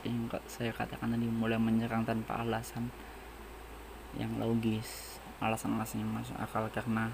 yang 0.06 0.30
saya 0.48 0.72
katakan 0.72 1.12
tadi 1.12 1.28
mulai 1.28 1.60
menyerang 1.60 2.06
tanpa 2.08 2.40
alasan 2.40 2.88
yang 4.16 4.32
logis 4.40 5.20
alasan-alasan 5.40 6.04
yang 6.04 6.12
masuk 6.12 6.36
akal. 6.40 6.64
Karena 6.72 7.12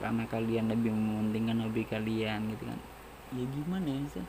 karena 0.00 0.24
kalian 0.26 0.72
lebih 0.72 0.90
mementingkan 0.90 1.62
hobi 1.62 1.86
kalian 1.86 2.52
gitu 2.52 2.64
kan. 2.66 2.80
Ya 3.32 3.44
gimana 3.48 3.88
ya 3.88 4.04
sih 4.12 4.26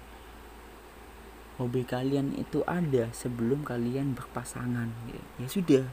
hobi 1.61 1.85
kalian 1.85 2.33
itu 2.33 2.65
ada 2.65 3.13
sebelum 3.13 3.61
kalian 3.61 4.17
berpasangan 4.17 4.89
gitu. 5.05 5.21
ya 5.37 5.47
sudah 5.47 5.85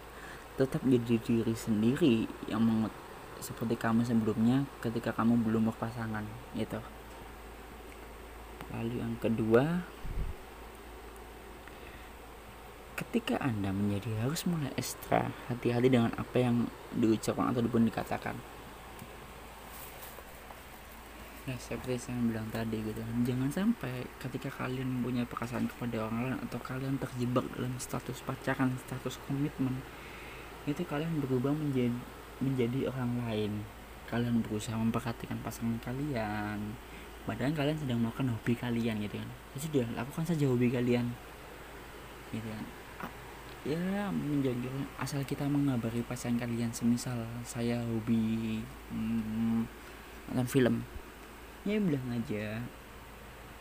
tetap 0.56 0.80
jadi 0.84 1.16
diri 1.20 1.54
sendiri 1.56 2.16
yang 2.48 2.64
mengut 2.64 2.92
seperti 3.40 3.76
kamu 3.76 4.04
sebelumnya 4.04 4.68
ketika 4.84 5.12
kamu 5.16 5.40
belum 5.40 5.72
berpasangan 5.72 6.24
gitu 6.56 6.80
lalu 8.70 9.02
yang 9.02 9.14
kedua 9.18 9.82
ketika 12.94 13.40
Anda 13.40 13.72
menjadi 13.72 14.22
harus 14.22 14.44
mulai 14.44 14.70
ekstra 14.76 15.32
hati-hati 15.48 15.88
dengan 15.88 16.12
apa 16.14 16.36
yang 16.36 16.68
diucapkan 16.94 17.50
atau 17.50 17.64
pun 17.64 17.88
dikatakan. 17.88 18.36
Ya 21.48 21.56
seperti 21.56 21.96
saya 21.96 22.20
bilang 22.20 22.44
tadi 22.52 22.84
gitu 22.84 23.00
Jangan 23.24 23.48
sampai 23.48 24.04
ketika 24.20 24.52
kalian 24.60 25.00
mempunyai 25.00 25.24
perasaan 25.24 25.72
kepada 25.72 26.04
orang 26.04 26.28
lain 26.28 26.38
Atau 26.44 26.60
kalian 26.60 27.00
terjebak 27.00 27.48
dalam 27.56 27.72
status 27.80 28.20
pacaran, 28.20 28.76
status 28.84 29.16
komitmen 29.24 29.80
Itu 30.68 30.84
kalian 30.84 31.16
berubah 31.24 31.56
menjadi 31.56 31.96
menjadi 32.44 32.92
orang 32.92 33.24
lain 33.24 33.52
Kalian 34.12 34.44
berusaha 34.44 34.76
memperhatikan 34.76 35.40
pasangan 35.40 35.80
kalian 35.80 36.76
Padahal 37.28 37.52
kalian 37.52 37.78
sedang 37.78 37.98
melakukan 38.00 38.32
hobi 38.32 38.54
kalian 38.56 38.96
gitu 39.04 39.16
kan. 39.20 39.30
Ya 39.54 39.58
sudah, 39.60 39.86
lakukan 39.96 40.24
saja 40.24 40.44
hobi 40.48 40.72
kalian. 40.72 41.06
Gitu 42.32 42.48
kan. 42.48 42.64
Ya 43.60 44.08
menjadi 44.08 44.72
asal 44.96 45.20
kita 45.20 45.44
mengabari 45.44 46.00
pasangan 46.00 46.48
kalian 46.48 46.72
semisal 46.72 47.20
saya 47.44 47.76
hobi 47.84 48.64
hmm, 48.88 49.68
nonton 50.32 50.48
film. 50.48 50.74
Ya 51.68 51.76
bilang 51.76 52.08
aja. 52.08 52.64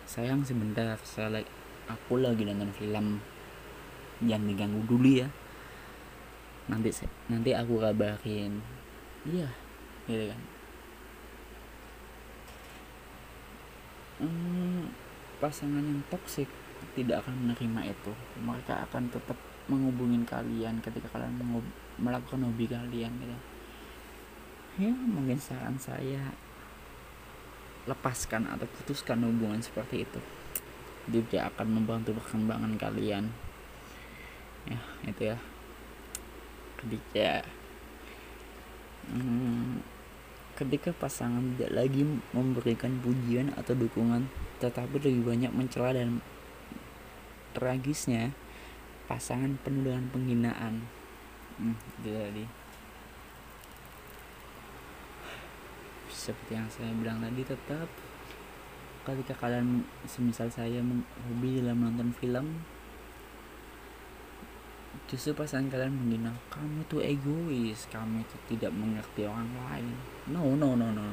Sayang 0.08 0.48
sebentar 0.48 0.96
saya 1.04 1.44
aku 1.92 2.24
lagi 2.24 2.48
nonton 2.48 2.72
film. 2.72 3.20
Jangan 4.24 4.48
diganggu 4.48 4.82
dulu 4.88 5.20
ya. 5.20 5.28
Nanti 6.72 6.96
nanti 7.28 7.52
aku 7.52 7.84
kabarin. 7.84 8.64
Iya 9.28 9.52
gitu 10.10 10.26
kan 10.34 10.42
hmm, 14.20 14.92
pasangan 15.40 15.84
yang 15.84 16.04
toksik 16.12 16.48
tidak 16.96 17.24
akan 17.26 17.36
menerima 17.48 17.92
itu. 17.92 18.12
Mereka 18.40 18.88
akan 18.90 19.12
tetap 19.12 19.36
menghubungin 19.70 20.26
kalian 20.26 20.82
ketika 20.82 21.08
kalian 21.14 21.38
melakukan 22.00 22.42
hobi 22.48 22.66
kalian 22.66 23.12
gitu. 23.20 23.38
Ya 24.80 24.94
mungkin 24.96 25.38
saran 25.40 25.76
saya 25.76 26.32
lepaskan 27.84 28.48
atau 28.48 28.68
putuskan 28.80 29.24
hubungan 29.24 29.60
seperti 29.60 30.08
itu. 30.08 30.20
Tidak 31.10 31.56
akan 31.56 31.82
membantu 31.82 32.16
perkembangan 32.16 32.76
kalian. 32.80 33.28
Ya 34.68 34.80
itu 35.08 35.22
ya. 35.36 35.38
Ketika 36.80 37.44
hmm, 39.12 39.84
ketika 40.60 40.92
pasangan 40.92 41.56
tidak 41.56 41.72
lagi 41.72 42.04
memberikan 42.36 43.00
pujian 43.00 43.56
atau 43.56 43.72
dukungan 43.72 44.28
tetapi 44.60 45.00
lebih 45.00 45.24
banyak 45.32 45.52
mencela 45.56 45.96
dan 45.96 46.20
tragisnya 47.56 48.36
pasangan 49.08 49.56
penuh 49.64 49.88
dengan 49.88 50.06
penghinaan. 50.12 50.74
Hmm, 51.58 51.76
itu 52.04 52.12
tadi. 52.12 52.46
Seperti 56.12 56.52
yang 56.54 56.68
saya 56.68 56.92
bilang 56.94 57.24
tadi 57.24 57.42
tetap 57.42 57.88
ketika 59.08 59.34
kalian 59.42 59.88
semisal 60.06 60.52
saya 60.52 60.84
hobi 61.26 61.64
dalam 61.64 61.82
menonton 61.82 62.12
film 62.20 62.62
justru 65.10 65.34
pasangan 65.34 65.70
kalian 65.74 65.94
menghina 65.94 66.34
kamu 66.54 66.86
tuh 66.86 67.02
egois 67.02 67.90
kamu 67.90 68.22
itu 68.22 68.38
tidak 68.56 68.72
mengerti 68.74 69.26
orang 69.26 69.50
lain. 69.70 69.96
No 70.30 70.54
no 70.54 70.78
no 70.78 70.94
no 70.94 71.06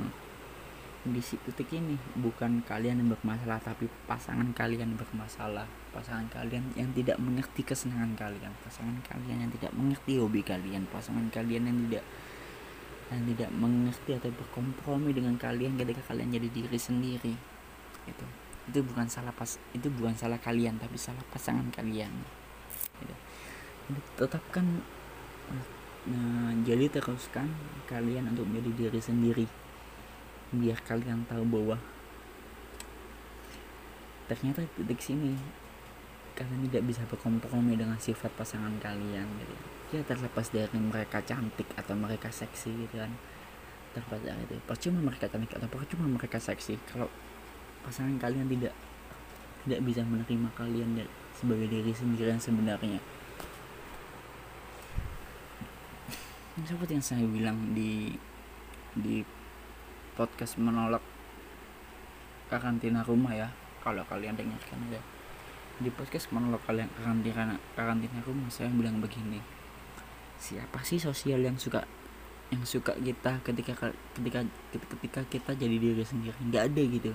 di 1.07 1.23
titik 1.23 1.71
ini 1.71 1.95
bukan 2.19 2.67
kalian 2.67 2.99
yang 2.99 3.15
bermasalah 3.15 3.63
tapi 3.63 3.87
pasangan 4.11 4.51
kalian 4.51 4.99
bermasalah. 4.99 5.67
Pasangan 5.95 6.27
kalian 6.29 6.75
yang 6.75 6.91
tidak 6.93 7.17
mengerti 7.23 7.63
kesenangan 7.63 8.19
kalian. 8.19 8.53
Pasangan 8.67 8.99
kalian 9.07 9.47
yang 9.47 9.53
tidak 9.55 9.73
mengerti 9.73 10.19
hobi 10.19 10.43
kalian. 10.43 10.83
Pasangan 10.91 11.31
kalian 11.31 11.71
yang 11.71 11.79
tidak 11.89 12.05
yang 13.07 13.23
tidak 13.23 13.51
mengerti 13.55 14.11
atau 14.19 14.31
berkompromi 14.35 15.15
dengan 15.15 15.39
kalian 15.39 15.79
ketika 15.79 16.03
kalian 16.11 16.35
jadi 16.35 16.49
diri 16.51 16.79
sendiri. 16.79 17.35
Itu 18.07 18.27
itu 18.67 18.83
bukan 18.83 19.07
salah 19.07 19.31
pas 19.31 19.63
itu 19.79 19.87
bukan 19.95 20.19
salah 20.19 20.43
kalian 20.43 20.75
tapi 20.83 20.99
salah 20.99 21.23
pasangan 21.31 21.71
kalian. 21.71 22.11
Gitu. 22.99 23.15
Tetapkan 24.19 24.83
nah 26.07 26.55
jadi 26.63 26.87
teruskan 26.87 27.51
kalian 27.91 28.31
untuk 28.31 28.47
menjadi 28.47 28.87
diri 28.87 29.01
sendiri. 29.03 29.47
Biar 30.55 30.79
kalian 30.87 31.27
tahu 31.27 31.43
bahwa 31.47 31.77
ternyata 34.31 34.63
titik 34.75 35.03
sini 35.03 35.35
kalian 36.39 36.67
tidak 36.71 36.83
bisa 36.87 37.03
berkompromi 37.11 37.75
dengan 37.75 37.99
sifat 37.99 38.31
pasangan 38.39 38.75
kalian 38.79 39.27
gitu. 39.27 39.55
Ya 39.99 40.03
terlepas 40.03 40.51
dari 40.51 40.79
mereka 40.79 41.23
cantik 41.23 41.67
atau 41.75 41.95
mereka 41.99 42.31
seksi 42.31 42.71
gitu 42.87 43.03
kan. 43.03 43.11
Terlepas 43.95 44.21
dari 44.23 44.43
itu. 44.47 44.55
Percuma 44.63 45.03
mereka 45.03 45.27
cantik 45.27 45.59
atau 45.59 45.67
percuma 45.67 46.07
mereka 46.07 46.39
seksi. 46.39 46.79
Kalau 46.87 47.11
pasangan 47.83 48.15
kalian 48.19 48.47
tidak 48.47 48.75
tidak 49.67 49.81
bisa 49.83 50.07
menerima 50.07 50.51
kalian 50.55 51.03
sebagai 51.35 51.67
diri 51.67 51.91
sendiri 51.91 52.31
yang 52.31 52.43
sebenarnya 52.43 53.03
seperti 56.65 56.97
yang 56.97 57.05
saya 57.05 57.27
bilang 57.29 57.77
di 57.77 58.17
di 58.97 59.21
podcast 60.17 60.57
menolak 60.57 61.05
karantina 62.49 63.05
rumah 63.05 63.37
ya? 63.37 63.49
Kalau 63.85 64.01
kalian 64.09 64.41
dengarkan 64.41 64.81
ya. 64.89 65.03
Di 65.77 65.93
podcast 65.93 66.33
menolak 66.33 66.65
kalian 66.65 66.89
karantina 66.97 67.61
karantina 67.77 68.25
rumah 68.25 68.49
saya 68.49 68.73
bilang 68.73 69.05
begini. 69.05 69.45
Siapa 70.41 70.81
sih 70.81 70.97
sosial 70.97 71.45
yang 71.45 71.61
suka 71.61 71.85
yang 72.49 72.65
suka 72.65 72.97
kita 72.97 73.43
ketika 73.45 73.93
ketika 74.17 74.41
ketika 74.73 75.21
kita 75.29 75.51
jadi 75.53 75.77
diri 75.77 76.01
sendiri? 76.01 76.41
Nggak 76.41 76.73
ada 76.73 76.83
gitu. 76.89 77.13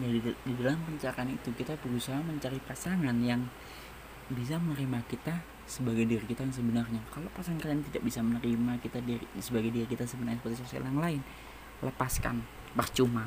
Ya 0.00 0.08
di, 0.08 0.20
di 0.24 0.52
dalam 0.56 0.80
pencarian 0.88 1.36
itu 1.36 1.52
kita 1.52 1.76
berusaha 1.84 2.16
mencari 2.24 2.56
pasangan 2.64 3.16
yang 3.20 3.44
bisa 4.30 4.62
menerima 4.62 5.02
kita 5.10 5.42
sebagai 5.66 6.06
diri 6.06 6.22
kita 6.26 6.46
yang 6.46 6.54
sebenarnya. 6.54 7.00
Kalau 7.10 7.30
pasangan 7.30 7.62
kalian 7.62 7.82
tidak 7.86 8.02
bisa 8.02 8.22
menerima 8.22 8.78
kita 8.82 8.98
diri 9.02 9.26
sebagai 9.38 9.70
diri 9.70 9.86
kita 9.86 10.06
sebenarnya 10.06 10.42
seperti 10.42 10.56
sosial 10.62 10.82
yang 10.86 10.98
lain 10.98 11.22
lepaskan. 11.82 12.42
Percuma. 12.74 13.26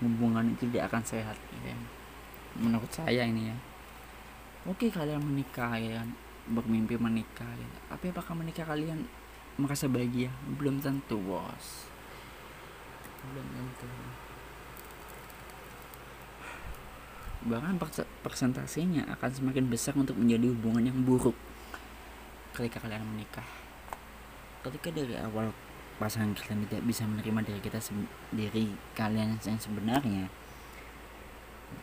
Hubungan 0.00 0.54
itu 0.54 0.70
tidak 0.70 0.90
akan 0.94 1.02
sehat 1.04 1.36
ya. 1.66 1.76
menurut 2.58 2.90
saya 2.90 3.22
ini 3.22 3.50
ya. 3.52 3.56
Oke 4.66 4.90
kalian 4.90 5.22
menikah 5.22 5.78
ya 5.78 6.02
kan? 6.02 6.08
Bermimpi 6.50 6.98
menikah 6.98 7.46
ya. 7.46 7.68
tapi 7.94 8.10
apakah 8.10 8.34
menikah 8.34 8.66
kalian 8.66 9.06
merasa 9.54 9.86
bahagia? 9.86 10.32
Belum 10.58 10.82
tentu 10.82 11.20
bos. 11.20 11.90
Belum 13.30 13.46
tentu 13.54 13.86
bahkan 17.40 17.80
persentasenya 18.20 19.08
akan 19.16 19.30
semakin 19.32 19.64
besar 19.72 19.96
untuk 19.96 20.16
menjadi 20.20 20.52
hubungan 20.52 20.92
yang 20.92 20.98
buruk 21.04 21.36
ketika 22.52 22.84
kalian 22.84 23.06
menikah. 23.06 23.46
Ketika 24.60 24.92
dari 24.92 25.16
awal 25.16 25.48
pasangan 25.96 26.36
kalian 26.36 26.68
tidak 26.68 26.84
bisa 26.84 27.08
menerima 27.08 27.40
diri 27.44 27.60
kita 27.60 27.80
sendiri 27.80 28.72
kalian 28.96 29.36
yang 29.40 29.60
sebenarnya 29.60 30.32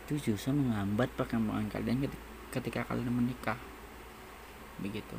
itu 0.04 0.34
justru 0.34 0.52
menghambat 0.52 1.08
perkembangan 1.16 1.70
kalian 1.72 2.06
ketika 2.54 2.86
kalian 2.86 3.10
menikah. 3.12 3.58
Begitu. 4.78 5.16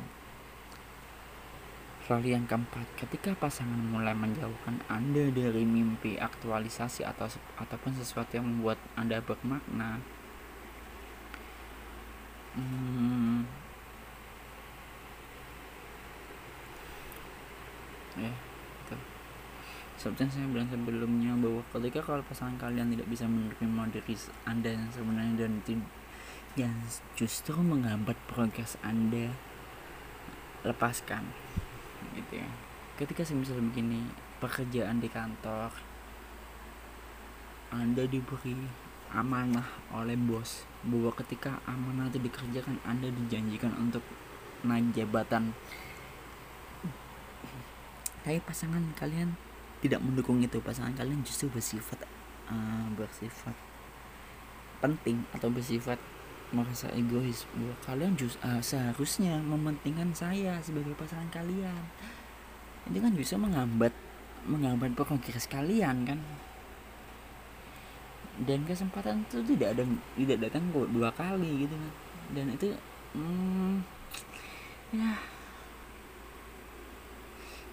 Lalu 2.10 2.34
yang 2.34 2.42
keempat, 2.42 2.90
ketika 2.98 3.38
pasangan 3.38 3.78
mulai 3.78 4.10
menjauhkan 4.18 4.82
Anda 4.90 5.30
dari 5.30 5.62
mimpi 5.62 6.18
aktualisasi 6.18 7.06
atau 7.06 7.30
ataupun 7.54 7.94
sesuatu 7.94 8.34
yang 8.34 8.50
membuat 8.50 8.82
Anda 8.98 9.22
bermakna, 9.22 10.02
hmm, 12.56 13.46
itu 18.16 18.96
seperti 20.00 20.20
yang 20.24 20.32
saya 20.32 20.46
bilang 20.48 20.68
sebelumnya 20.72 21.32
bahwa 21.36 21.60
ketika 21.76 22.00
kalau 22.00 22.24
pasangan 22.24 22.56
kalian 22.56 22.88
tidak 22.88 23.04
bisa 23.12 23.28
menerima 23.28 23.82
diri 23.92 24.16
anda 24.48 24.72
yang 24.72 24.88
sebenarnya 24.96 25.34
dan 25.44 25.52
yang 26.56 26.72
justru 27.14 27.54
menghambat 27.60 28.16
progres 28.24 28.80
anda 28.80 29.28
lepaskan. 30.64 31.28
Gitu 32.16 32.40
ya. 32.40 32.48
Ketika 32.96 33.28
misalnya 33.36 33.68
begini 33.68 34.00
pekerjaan 34.40 35.04
di 35.04 35.08
kantor 35.12 35.68
anda 37.70 38.02
diberi 38.08 38.56
amanah 39.10 39.66
oleh 39.90 40.14
bos 40.14 40.62
bahwa 40.86 41.10
ketika 41.18 41.58
amanah 41.66 42.08
itu 42.08 42.22
dikerjakan 42.22 42.78
anda 42.86 43.10
dijanjikan 43.10 43.74
untuk 43.76 44.02
naik 44.62 44.94
jabatan. 44.94 45.52
Tapi 48.20 48.38
pasangan 48.44 48.84
kalian 48.94 49.34
tidak 49.80 50.00
mendukung 50.04 50.38
itu. 50.44 50.60
Pasangan 50.60 50.92
kalian 50.94 51.24
justru 51.24 51.48
bersifat 51.48 52.04
uh, 52.52 52.86
bersifat 52.94 53.56
penting 54.80 55.24
atau 55.36 55.48
bersifat 55.52 56.00
merasa 56.50 56.90
egois 56.98 57.46
bahwa 57.54 57.74
kalian 57.86 58.12
just, 58.18 58.36
uh, 58.42 58.58
seharusnya 58.58 59.38
mementingkan 59.38 60.10
saya 60.12 60.58
sebagai 60.60 60.92
pasangan 60.98 61.28
kalian. 61.32 61.82
Itu 62.90 62.98
kan 62.98 63.14
bisa 63.14 63.34
menghambat 63.38 63.92
menghambat 64.48 64.96
progres 64.96 65.44
kalian 65.46 66.08
kan 66.08 66.18
dan 68.40 68.64
kesempatan 68.64 69.28
itu 69.28 69.44
tidak 69.52 69.76
ada 69.76 69.84
tidak 70.16 70.38
datang 70.48 70.64
kok 70.72 70.88
dua 70.88 71.10
kali 71.12 71.68
gitu 71.68 71.76
kan 71.76 71.92
dan 72.30 72.46
itu 72.54 72.66
hmm, 73.12 73.84
ya 74.96 75.12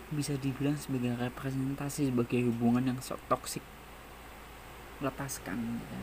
bisa 0.07 0.39
dibilang 0.39 0.75
sebagai 0.79 1.15
representasi 1.19 2.11
sebagai 2.11 2.47
hubungan 2.47 2.95
yang 2.95 2.99
sok 3.03 3.19
toksik 3.27 3.63
lepaskan 5.03 5.77
gitu. 5.83 5.95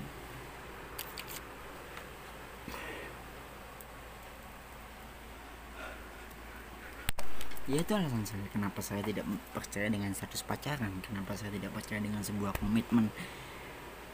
Ya 7.65 7.81
itu 7.81 7.93
alasan 7.97 8.29
saya 8.29 8.45
kenapa 8.53 8.85
saya 8.85 9.01
tidak 9.01 9.25
percaya 9.57 9.89
dengan 9.89 10.13
status 10.13 10.45
pacaran 10.45 11.01
kenapa 11.01 11.33
saya 11.33 11.49
tidak 11.57 11.73
percaya 11.73 11.97
dengan 11.97 12.21
sebuah 12.21 12.53
komitmen 12.61 13.09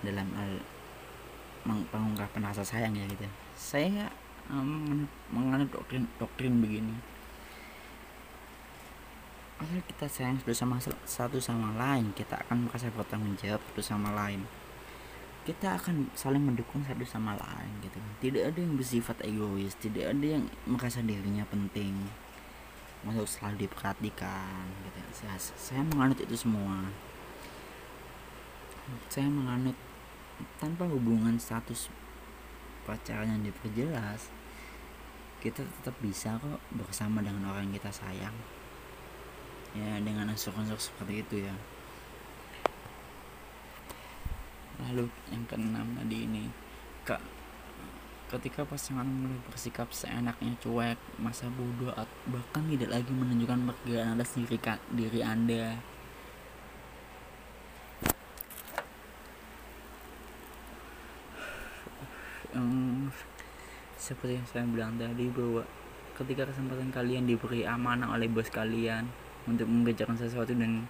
dalam 0.01 0.29
hal 0.37 0.53
pengungkapan 1.93 2.43
rasa 2.49 2.65
sayang 2.65 2.97
ya 2.97 3.05
gitu 3.05 3.29
saya 3.61 4.09
um, 4.49 5.07
menganut 5.31 5.69
doktrin 5.71 6.09
doktrin 6.19 6.59
begini. 6.59 6.97
Asal 9.61 9.85
kita 9.85 10.07
sayang 10.09 10.41
satu 10.41 10.57
sama 10.57 10.77
satu 11.05 11.37
sama 11.37 11.77
lain 11.77 12.17
kita 12.17 12.41
akan 12.49 12.65
merasa 12.65 12.89
bertanggung 12.89 13.37
jawab 13.37 13.61
satu 13.71 13.83
sama 13.85 14.11
lain. 14.17 14.43
Kita 15.45 15.77
akan 15.77 16.09
saling 16.17 16.41
mendukung 16.41 16.81
satu 16.85 17.05
sama 17.05 17.37
lain 17.37 17.73
gitu. 17.85 18.01
Tidak 18.25 18.49
ada 18.49 18.59
yang 18.59 18.81
bersifat 18.81 19.21
egois 19.21 19.77
tidak 19.77 20.17
ada 20.17 20.27
yang 20.41 20.45
merasa 20.65 21.05
dirinya 21.05 21.45
penting. 21.49 21.95
Untuk 23.01 23.25
selalu 23.25 23.65
diperhatikan 23.65 24.65
gitu. 24.85 25.01
Saya, 25.25 25.37
saya 25.41 25.81
menganut 25.85 26.21
itu 26.21 26.37
semua. 26.37 26.89
Saya 29.09 29.29
menganut 29.29 29.77
tanpa 30.59 30.89
hubungan 30.89 31.37
status 31.41 31.93
pacaran 32.85 33.29
yang 33.29 33.43
diperjelas 33.47 34.33
kita 35.41 35.65
tetap 35.65 35.97
bisa 36.05 36.37
kok 36.37 36.61
bersama 36.77 37.25
dengan 37.25 37.49
orang 37.49 37.65
yang 37.69 37.81
kita 37.81 37.89
sayang. 37.89 38.37
Ya 39.73 39.97
dengan 40.05 40.29
unsur-unsur 40.29 40.77
seperti 40.77 41.25
itu 41.25 41.37
ya. 41.49 41.55
Lalu 44.85 45.09
yang 45.33 45.45
keenam 45.49 45.97
tadi 45.97 46.29
ini 46.29 46.45
kak 47.09 47.21
ketika 48.31 48.63
pasangan 48.63 49.09
mulai 49.09 49.41
bersikap 49.51 49.91
seenaknya 49.91 50.55
cuek 50.63 50.95
masa 51.19 51.51
bodoh 51.51 51.91
bahkan 52.31 52.63
tidak 52.71 52.95
lagi 52.95 53.11
menunjukkan 53.11 53.75
pekerjaan 53.75 54.15
anda 54.15 54.23
sendiri 54.23 54.57
diri 54.95 55.21
anda 55.27 55.75
um, 62.55 63.11
seperti 64.01 64.41
yang 64.41 64.47
saya 64.49 64.65
bilang 64.67 64.97
tadi 64.97 65.29
bahwa 65.29 65.63
ketika 66.17 66.49
kesempatan 66.49 66.93
kalian 66.93 67.25
diberi 67.29 67.65
amanah 67.65 68.13
oleh 68.13 68.29
bos 68.29 68.49
kalian 68.53 69.09
untuk 69.49 69.69
mengerjakan 69.69 70.17
sesuatu 70.21 70.53
dan 70.53 70.89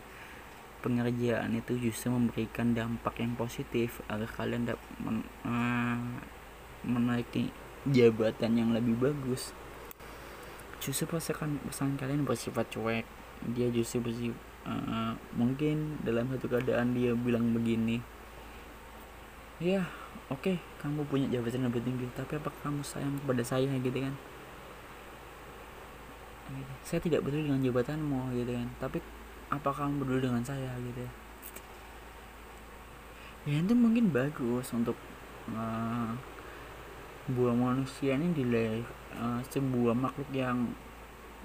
pengerjaan 0.81 1.55
itu 1.55 1.77
justru 1.79 2.11
memberikan 2.11 2.73
dampak 2.73 3.21
yang 3.21 3.37
positif 3.37 4.01
agar 4.09 4.27
kalian 4.33 4.71
dapat 4.71 4.91
men, 5.03 5.23
uh, 5.45 6.01
menaiki 6.83 7.53
jabatan 7.87 8.57
yang 8.57 8.71
lebih 8.73 8.97
bagus. 8.97 9.53
Justru 10.81 11.05
pasangan 11.07 11.61
pasangan 11.69 12.01
kalian 12.01 12.25
bersifat 12.25 12.73
cuek. 12.73 13.05
Dia 13.53 13.69
justru 13.69 14.01
bersifat 14.01 14.51
uh, 14.67 15.13
mungkin 15.37 16.01
dalam 16.05 16.29
satu 16.33 16.49
keadaan 16.51 16.93
dia 16.97 17.13
bilang 17.17 17.53
begini 17.55 18.01
ya 19.61 19.85
oke 20.31 20.41
okay, 20.41 20.57
kamu 20.79 21.03
punya 21.11 21.27
jabatan 21.29 21.67
lebih 21.67 21.83
tinggi 21.83 22.07
tapi 22.15 22.39
apa 22.39 22.51
kamu 22.63 22.81
sayang 22.87 23.19
kepada 23.23 23.43
saya 23.43 23.71
gitu 23.81 23.99
kan? 23.99 24.15
Saya 26.83 26.99
tidak 26.99 27.23
peduli 27.23 27.47
dengan 27.47 27.63
jabatanmu 27.63 28.35
gitu 28.35 28.53
kan. 28.55 28.69
Tapi 28.83 28.99
apa 29.51 29.71
kamu 29.71 30.03
peduli 30.03 30.21
dengan 30.27 30.43
saya 30.43 30.71
gitu? 30.83 31.03
Ya 31.07 31.11
ya 33.49 33.57
itu 33.57 33.73
mungkin 33.73 34.13
bagus 34.13 34.69
untuk 34.77 34.99
uh, 35.55 36.13
buah 37.31 37.57
manusia 37.57 38.19
ini 38.19 38.37
dilahir 38.37 38.85
uh, 39.17 39.41
sebuah 39.49 39.97
makhluk 39.97 40.29
yang 40.35 40.75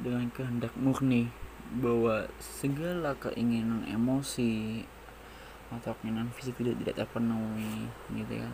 dengan 0.01 0.27
kehendak 0.35 0.75
murni 0.75 1.31
bahwa 1.79 2.27
segala 2.37 3.15
keinginan 3.17 3.87
emosi 3.87 4.83
atau 5.73 5.97
keinginan 6.01 6.29
fisik 6.33 6.57
tidak 6.61 6.77
tidak 6.81 6.95
terpenuhi 7.05 7.89
gitu 8.13 8.33
kan. 8.37 8.53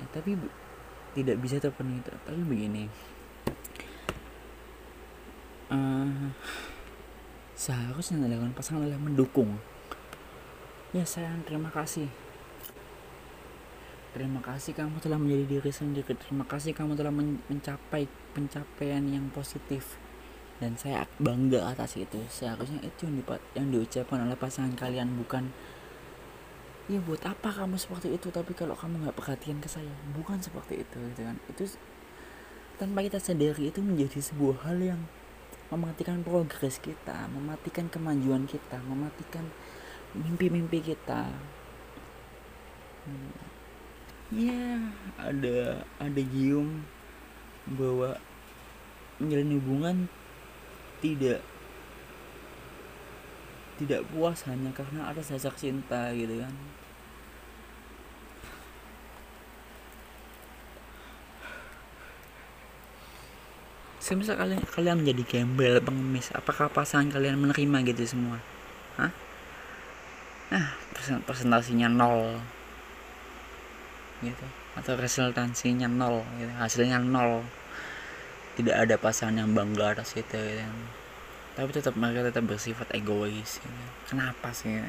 Ya, 0.00 0.04
tapi 0.10 0.30
tidak 1.14 1.36
bisa 1.38 1.56
terpenuhi. 1.60 2.00
Tapi 2.02 2.40
begini. 2.44 2.84
Uh, 5.72 6.32
seharusnya 7.56 8.24
dilakukan 8.24 8.56
pasangan 8.56 8.84
adalah 8.84 9.00
mendukung. 9.00 9.60
Ya 10.94 11.02
sayang 11.02 11.42
terima 11.44 11.68
kasih. 11.74 12.06
Terima 14.14 14.38
kasih 14.38 14.78
kamu 14.78 15.02
telah 15.02 15.18
menjadi 15.18 15.58
diri 15.58 15.72
sendiri. 15.74 16.14
Terima 16.14 16.46
kasih 16.46 16.70
kamu 16.70 16.94
telah 16.94 17.10
mencapai 17.50 18.06
pencapaian 18.30 19.02
yang 19.02 19.26
positif 19.34 19.98
dan 20.64 20.80
saya 20.80 21.04
bangga 21.20 21.68
atas 21.68 22.00
itu. 22.00 22.16
Seharusnya 22.32 22.80
itu 22.80 23.04
yang, 23.04 23.20
dipat, 23.20 23.40
yang 23.52 23.68
diucapkan 23.68 24.24
oleh 24.24 24.32
pasangan 24.32 24.72
kalian 24.72 25.12
bukan 25.20 25.52
ya 26.88 27.00
buat 27.04 27.20
apa 27.28 27.52
kamu 27.52 27.76
seperti 27.76 28.16
itu? 28.16 28.32
Tapi 28.32 28.56
kalau 28.56 28.72
kamu 28.72 29.04
nggak 29.04 29.16
perhatian 29.20 29.60
ke 29.60 29.68
saya. 29.68 29.92
Bukan 30.16 30.40
seperti 30.40 30.80
itu 30.80 30.96
gitu 31.12 31.20
kan. 31.20 31.36
Itu 31.52 31.68
tanpa 32.80 33.04
kita 33.04 33.20
sadari 33.20 33.68
itu 33.68 33.84
menjadi 33.84 34.24
sebuah 34.24 34.64
hal 34.64 34.80
yang 34.80 35.00
mematikan 35.68 36.20
progres 36.20 36.76
kita 36.78 37.26
mematikan 37.32 37.88
kemajuan 37.88 38.44
kita 38.44 38.78
mematikan 38.84 39.48
mimpi-mimpi 40.14 40.94
kita. 40.94 41.28
Hmm. 43.04 43.36
ya 44.32 44.80
ada 45.20 45.84
ada 46.00 46.22
gium 46.32 46.88
bahwa 47.68 48.16
menjalin 49.20 49.60
hubungan 49.60 49.96
tidak 51.04 51.44
tidak 53.76 54.00
puas 54.08 54.40
hanya 54.48 54.72
karena 54.72 55.12
ada 55.12 55.20
sasak 55.20 55.52
cinta 55.60 56.08
gitu 56.16 56.40
kan. 56.40 56.54
Semisal 64.00 64.36
kalian 64.36 64.64
kalian 64.68 64.96
menjadi 65.04 65.22
gembel 65.24 65.80
pengemis. 65.84 66.32
Apakah 66.32 66.72
pasangan 66.72 67.12
kalian 67.12 67.40
menerima 67.40 67.92
gitu 67.92 68.16
semua? 68.16 68.40
Hah? 68.96 69.12
nah 70.52 70.76
presentasinya 71.24 71.88
nol. 71.92 72.40
Gitu. 74.24 74.46
Atau 74.76 74.96
resultansinya 74.96 75.88
nol 75.88 76.24
gitu. 76.40 76.52
hasilnya 76.56 77.00
nol 77.00 77.44
tidak 78.54 78.76
ada 78.86 78.94
pasangan 78.98 79.42
yang 79.42 79.50
bangga 79.52 79.98
atas 79.98 80.14
itu 80.14 80.34
gitu 80.34 80.66
tapi 81.54 81.70
tetap 81.70 81.94
mereka 81.94 82.26
tetap 82.26 82.50
bersifat 82.50 82.90
egois 82.90 83.62
ya. 83.62 83.86
kenapa 84.10 84.50
sih 84.50 84.74
ya? 84.74 84.86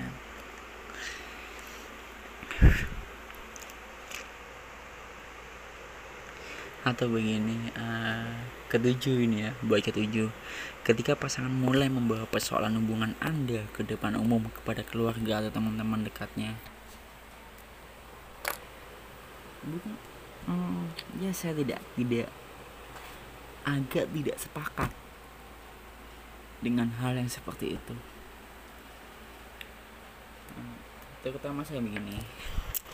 atau 6.86 7.10
begini 7.10 7.74
uh, 7.74 8.30
ketujuh 8.70 9.26
ini 9.26 9.50
ya 9.50 9.52
buat 9.66 9.82
ketujuh 9.82 10.30
ketika 10.86 11.18
pasangan 11.18 11.50
mulai 11.50 11.90
membawa 11.90 12.30
persoalan 12.30 12.78
hubungan 12.78 13.18
anda 13.18 13.66
ke 13.74 13.82
depan 13.82 14.14
umum 14.14 14.46
kepada 14.54 14.86
keluarga 14.86 15.42
atau 15.42 15.50
teman-teman 15.58 16.06
dekatnya 16.06 16.54
bukan 19.66 19.98
hmm, 20.46 20.86
ya 21.26 21.34
saya 21.34 21.58
tidak 21.58 21.82
tidak 21.98 22.30
agak 23.66 24.06
tidak 24.14 24.38
sepakat 24.38 24.92
dengan 26.62 26.90
hal 27.02 27.18
yang 27.18 27.30
seperti 27.30 27.76
itu. 27.76 27.96
Terutama 31.26 31.66
saya 31.66 31.82
begini 31.82 32.22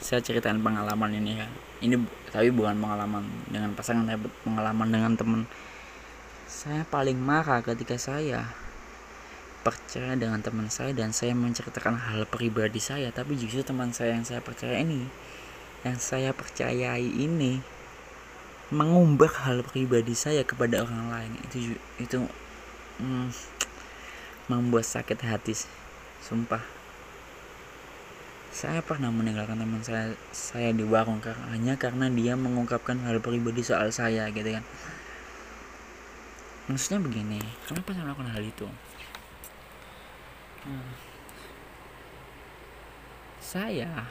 saya 0.01 0.17
ceritain 0.23 0.57
pengalaman 0.57 1.13
ini 1.13 1.37
ya. 1.37 1.47
Ini 1.85 1.95
tapi 2.33 2.49
bukan 2.49 2.73
pengalaman 2.81 3.21
dengan 3.47 3.77
pasangan 3.77 4.09
tapi 4.09 4.25
pengalaman 4.41 4.89
dengan 4.89 5.13
teman. 5.13 5.41
Saya 6.49 6.81
paling 6.89 7.21
marah 7.21 7.61
ketika 7.61 7.95
saya 8.01 8.49
percaya 9.61 10.17
dengan 10.17 10.41
teman 10.41 10.73
saya 10.73 10.89
dan 10.97 11.13
saya 11.13 11.37
menceritakan 11.37 11.93
hal 11.93 12.25
pribadi 12.25 12.81
saya 12.81 13.13
tapi 13.13 13.37
justru 13.37 13.61
teman 13.61 13.93
saya 13.93 14.17
yang 14.17 14.25
saya 14.25 14.41
percaya 14.41 14.81
ini 14.81 15.05
yang 15.85 16.01
saya 16.01 16.33
percayai 16.33 17.05
ini 17.05 17.61
mengumbar 18.71 19.27
hal 19.43 19.67
pribadi 19.67 20.15
saya 20.15 20.47
kepada 20.47 20.87
orang 20.87 21.11
lain. 21.11 21.31
Itu 21.45 21.57
itu 21.99 22.17
hmm, 23.03 23.27
membuat 24.47 24.87
sakit 24.87 25.19
hati 25.27 25.53
sumpah. 26.23 26.63
Saya 28.51 28.83
pernah 28.83 29.11
meninggalkan 29.11 29.59
teman 29.59 29.83
saya 29.83 30.15
saya 30.31 30.75
di 30.75 30.83
warung 30.83 31.23
karena 31.23 31.55
hanya 31.55 31.73
karena 31.79 32.11
dia 32.11 32.35
mengungkapkan 32.35 32.99
hal 33.03 33.19
pribadi 33.19 33.63
soal 33.63 33.91
saya 33.91 34.31
gitu 34.31 34.47
kan. 34.47 34.63
Maksudnya 36.71 37.03
begini 37.03 37.39
kenapa 37.67 37.91
saya 37.91 38.07
melakukan 38.07 38.31
hal 38.31 38.43
itu? 38.47 38.67
Hmm. 40.61 40.93
saya 43.41 44.05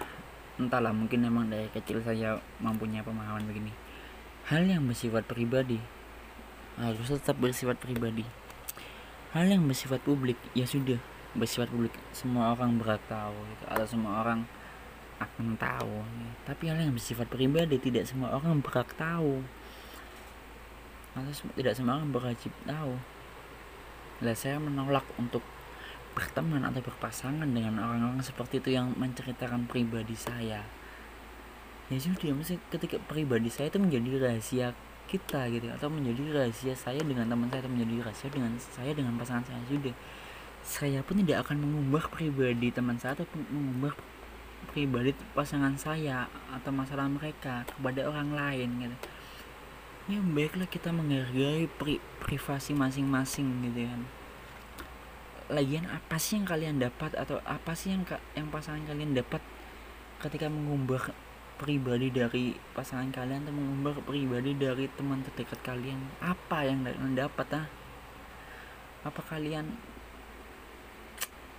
entahlah 0.58 0.90
mungkin 0.90 1.22
memang 1.22 1.46
dari 1.46 1.70
kecil 1.70 2.02
saya 2.02 2.42
mempunyai 2.58 3.06
pemahaman 3.06 3.46
begini 3.46 3.70
hal 4.50 4.66
yang 4.66 4.82
bersifat 4.82 5.22
pribadi. 5.30 5.78
Harus 6.74 7.06
tetap 7.06 7.38
bersifat 7.38 7.78
pribadi. 7.78 8.26
Hal 9.30 9.46
yang 9.46 9.62
bersifat 9.62 10.02
publik 10.02 10.34
ya 10.58 10.66
sudah. 10.66 10.98
Bersifat 11.38 11.70
publik 11.70 11.94
semua 12.10 12.50
orang 12.50 12.74
berhak 12.74 12.98
tahu 13.06 13.38
gitu, 13.54 13.64
atau 13.70 13.86
semua 13.86 14.26
orang 14.26 14.42
akan 15.22 15.54
tahu 15.54 16.00
gitu. 16.02 16.32
tapi 16.48 16.72
hal 16.72 16.80
yang 16.80 16.96
bersifat 16.96 17.28
pribadi 17.30 17.76
tidak 17.78 18.10
semua 18.10 18.34
orang 18.34 18.58
berhak 18.58 18.90
tahu. 18.98 19.38
Atau 21.14 21.30
tidak 21.54 21.78
semua 21.78 22.02
orang 22.02 22.10
berwajib 22.10 22.50
tahu. 22.66 22.98
Lah 24.26 24.34
saya 24.34 24.58
menolak 24.58 25.06
untuk 25.14 25.46
berteman 26.10 26.66
atau 26.66 26.82
berpasangan 26.82 27.46
dengan 27.46 27.78
orang-orang 27.78 28.18
seperti 28.18 28.58
itu 28.58 28.74
yang 28.74 28.98
menceritakan 28.98 29.70
pribadi 29.70 30.18
saya 30.18 30.79
ya 31.90 31.98
sudah 31.98 32.30
mesti 32.30 32.54
ketika 32.70 33.02
pribadi 33.02 33.50
saya 33.50 33.66
itu 33.66 33.82
menjadi 33.82 34.08
rahasia 34.22 34.70
kita 35.10 35.50
gitu 35.50 35.66
atau 35.74 35.90
menjadi 35.90 36.22
rahasia 36.30 36.74
saya 36.78 37.02
dengan 37.02 37.26
teman 37.26 37.50
saya 37.50 37.66
atau 37.66 37.72
menjadi 37.74 38.06
rahasia 38.06 38.28
dengan 38.30 38.54
saya 38.62 38.94
dengan 38.94 39.18
pasangan 39.18 39.42
saya 39.42 39.58
sudah. 39.66 39.94
Saya 40.62 41.00
pun 41.02 41.18
tidak 41.18 41.42
akan 41.42 41.66
mengubah 41.66 42.06
pribadi 42.14 42.70
teman 42.70 42.94
saya 42.94 43.18
atau 43.18 43.26
mengubah 43.50 43.98
pribadi 44.70 45.10
pasangan 45.34 45.74
saya 45.74 46.30
atau 46.54 46.70
masalah 46.70 47.10
mereka 47.10 47.66
kepada 47.66 48.06
orang 48.06 48.30
lain 48.38 48.86
gitu. 48.86 48.96
Ya 50.14 50.22
baiklah 50.22 50.70
kita 50.70 50.94
menghargai 50.94 51.66
pri 51.66 51.98
privasi 52.22 52.70
masing-masing 52.78 53.66
gitu 53.66 53.90
kan. 53.90 54.02
Lagian 55.50 55.90
apa 55.90 56.22
sih 56.22 56.38
yang 56.38 56.46
kalian 56.46 56.78
dapat 56.78 57.18
atau 57.18 57.42
apa 57.42 57.74
sih 57.74 57.90
yang 57.90 58.06
yang 58.38 58.46
pasangan 58.54 58.86
kalian 58.86 59.18
dapat 59.18 59.42
ketika 60.22 60.46
mengubah 60.46 61.10
pribadi 61.60 62.08
dari 62.08 62.56
pasangan 62.72 63.12
kalian 63.12 63.44
atau 63.44 63.52
mengumbar 63.52 64.00
pribadi 64.00 64.56
dari 64.56 64.88
teman 64.96 65.20
terdekat 65.20 65.60
kalian? 65.60 66.00
Apa 66.24 66.64
yang 66.64 66.88
kalian 66.88 67.12
dapat 67.12 67.48
ah? 67.52 67.66
Apa 69.04 69.20
kalian 69.28 69.76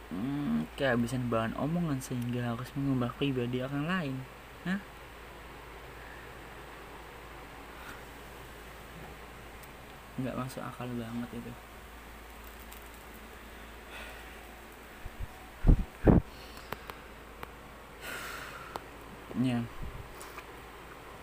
hmm, 0.09 0.73
kehabisan 0.75 1.29
bahan 1.29 1.53
omongan 1.55 2.01
sehingga 2.01 2.53
harus 2.53 2.69
mengubah 2.73 3.13
pribadi 3.15 3.63
orang 3.63 3.85
lain 3.87 4.15
Hah? 4.67 4.81
nggak 10.21 10.37
masuk 10.37 10.61
akal 10.61 10.85
banget 10.85 11.29
itu. 11.33 11.53
Ya 19.41 19.65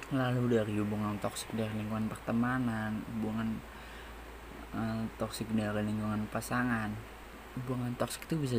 lalu 0.08 0.56
dari 0.56 0.80
hubungan 0.80 1.20
toksik 1.20 1.52
dari 1.52 1.68
lingkungan 1.76 2.08
pertemanan 2.08 3.04
hubungan 3.12 3.60
uh, 4.72 5.04
toksik 5.20 5.48
dari 5.52 5.84
lingkungan 5.84 6.24
pasangan. 6.32 6.88
Hubungan 7.60 7.92
toksik 8.00 8.24
itu 8.24 8.36
bisa 8.40 8.56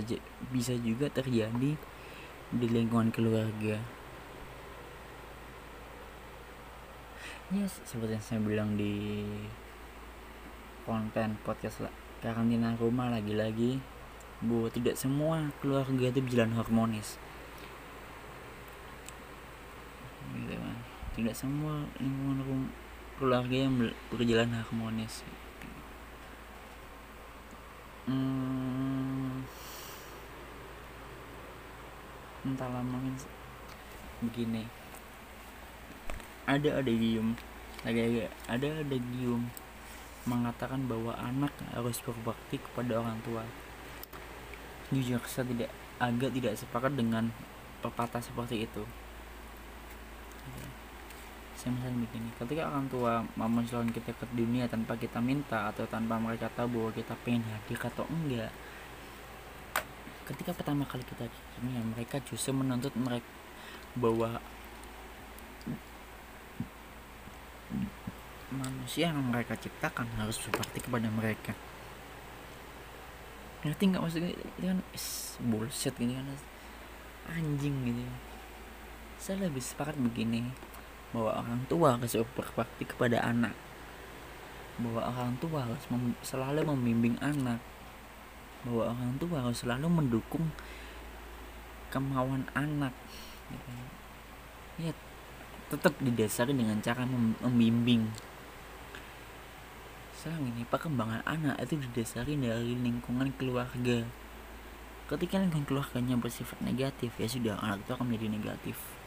bisa 0.54 0.74
juga 0.78 1.10
terjadi 1.10 1.74
di 2.50 2.68
lingkungan 2.70 3.10
keluarga. 3.10 3.82
Ya 7.50 7.66
yes, 7.66 7.82
seperti 7.82 8.14
yang 8.14 8.26
saya 8.26 8.40
bilang 8.46 8.70
di 8.78 9.26
konten 10.86 11.34
podcast 11.42 11.90
karantina 12.22 12.78
rumah 12.78 13.10
lagi-lagi 13.10 13.82
bahwa 14.46 14.70
tidak 14.70 14.94
semua 15.02 15.50
keluarga 15.58 16.14
itu 16.14 16.22
berjalan 16.22 16.54
harmonis. 16.54 17.18
Gitu 20.38 20.68
tidak 21.19 21.36
semua 21.36 21.84
lingkungan 21.99 22.71
keluarga 23.19 23.51
yang 23.67 23.75
berjalan 24.08 24.55
harmonis. 24.55 25.27
Hmm, 28.08 29.43
entahlah 32.47 32.79
mungkin 32.79 33.19
begini. 34.23 34.63
Ada 36.47 36.79
ada 36.79 36.91
gium. 36.95 37.36
Lagi 37.84 38.23
ada 38.47 38.67
ada 38.79 38.97
gium. 39.12 39.51
Mengatakan 40.23 40.88
bahwa 40.88 41.19
anak 41.19 41.51
harus 41.75 41.99
berbakti 41.99 42.63
kepada 42.63 43.03
orang 43.03 43.19
tua. 43.27 43.43
Jujur 44.95 45.19
saya 45.27 45.43
tidak 45.51 45.69
agak 45.99 46.32
tidak 46.32 46.55
sepakat 46.55 46.95
dengan 46.95 47.36
pepatah 47.84 48.23
seperti 48.23 48.63
itu 48.63 48.88
saya 51.60 51.76
misalnya 51.76 52.08
begini 52.08 52.32
ketika 52.39 52.72
orang 52.72 52.88
tua 52.88 53.19
mencelon 53.36 53.91
kita 53.91 54.15
ke 54.15 54.26
dunia 54.32 54.72
tanpa 54.72 54.95
kita 54.95 55.19
minta 55.19 55.67
atau 55.67 55.84
tanpa 55.84 56.15
mereka 56.15 56.48
tahu 56.56 56.80
bahwa 56.80 56.91
kita 56.95 57.19
pengen 57.28 57.43
hadir 57.43 57.76
atau 57.84 58.08
enggak 58.08 58.48
ketika 60.24 60.56
pertama 60.56 60.88
kali 60.88 61.04
kita 61.04 61.28
kimia 61.28 61.84
mereka 61.84 62.24
justru 62.24 62.56
menuntut 62.56 62.95
mereka 62.95 63.28
bahwa 64.00 64.39
manusia 68.50 69.13
yang 69.13 69.22
mereka 69.22 69.54
ciptakan 69.58 70.10
harus 70.17 70.41
berbakti 70.41 70.82
kepada 70.82 71.06
mereka. 71.13 71.54
Ngerti 73.62 73.84
nggak 73.93 74.02
maksudnya? 74.02 74.34
Itu 74.34 74.65
kan 74.65 74.80
bullshit 75.45 75.93
gitu 75.93 76.13
kan 76.13 76.26
anjing 77.30 77.76
gitu. 77.86 78.02
Saya 79.22 79.45
lebih 79.45 79.62
sepakat 79.62 80.00
begini 80.00 80.50
bahwa 81.10 81.41
orang 81.41 81.62
tua 81.65 81.98
harus 81.98 82.13
berbakti 82.38 82.86
kepada 82.86 83.17
anak. 83.26 83.54
Bahwa 84.78 85.02
orang 85.10 85.34
tua 85.41 85.65
harus 85.65 85.84
mem 85.89 86.13
selalu 86.22 86.62
membimbing 86.69 87.17
anak. 87.19 87.60
Bahwa 88.63 88.93
orang 88.93 89.17
tua 89.17 89.41
harus 89.41 89.65
selalu 89.65 89.88
mendukung 89.89 90.54
kemauan 91.89 92.45
anak. 92.54 92.93
Ya 94.78 94.93
tetap 95.69 95.98
didasari 95.98 96.54
dengan 96.54 96.78
cara 96.82 97.06
mem 97.10 97.34
membimbing. 97.41 98.13
Sekarang 100.13 100.52
ini 100.52 100.67
perkembangan 100.67 101.24
anak 101.24 101.58
itu 101.63 101.80
didasari 101.80 102.38
dari 102.38 102.76
lingkungan 102.78 103.34
keluarga. 103.39 104.06
Ketika 105.10 105.41
lingkungan 105.41 105.65
keluarganya 105.65 106.22
bersifat 106.22 106.62
negatif 106.62 107.17
ya 107.17 107.26
sudah 107.26 107.58
anak 107.65 107.82
itu 107.82 107.91
akan 107.98 108.06
menjadi 108.13 108.28
negatif 108.30 108.99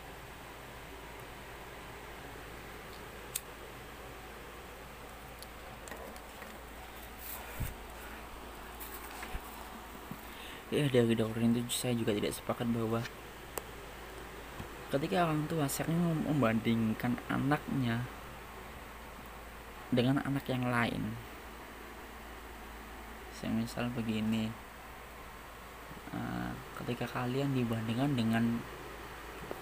ya 10.72 10.88
dari 10.88 11.12
dokter 11.12 11.44
itu 11.44 11.60
saya 11.68 11.92
juga 11.92 12.16
tidak 12.16 12.32
sepakat 12.32 12.64
bahwa 12.72 13.04
ketika 14.92 15.28
orang 15.28 15.44
tua 15.48 15.68
sering 15.68 15.96
membandingkan 16.24 17.16
anaknya 17.28 18.04
dengan 19.92 20.24
anak 20.24 20.48
yang 20.48 20.64
lain. 20.64 21.12
Saya 23.36 23.52
misal 23.52 23.92
begini 23.92 24.48
uh, 26.16 26.52
ketika 26.80 27.04
kalian 27.04 27.52
dibandingkan 27.52 28.16
dengan 28.16 28.44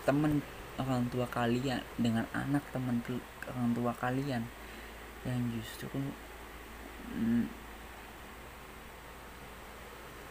teman 0.07 0.39
orang 0.79 1.11
tua 1.11 1.27
kalian 1.27 1.83
dengan 1.99 2.25
anak 2.31 2.63
teman 2.71 3.03
orang 3.51 3.71
tua 3.75 3.93
kalian 3.99 4.47
yang 5.27 5.43
justru 5.59 5.91
mm, 7.13 7.60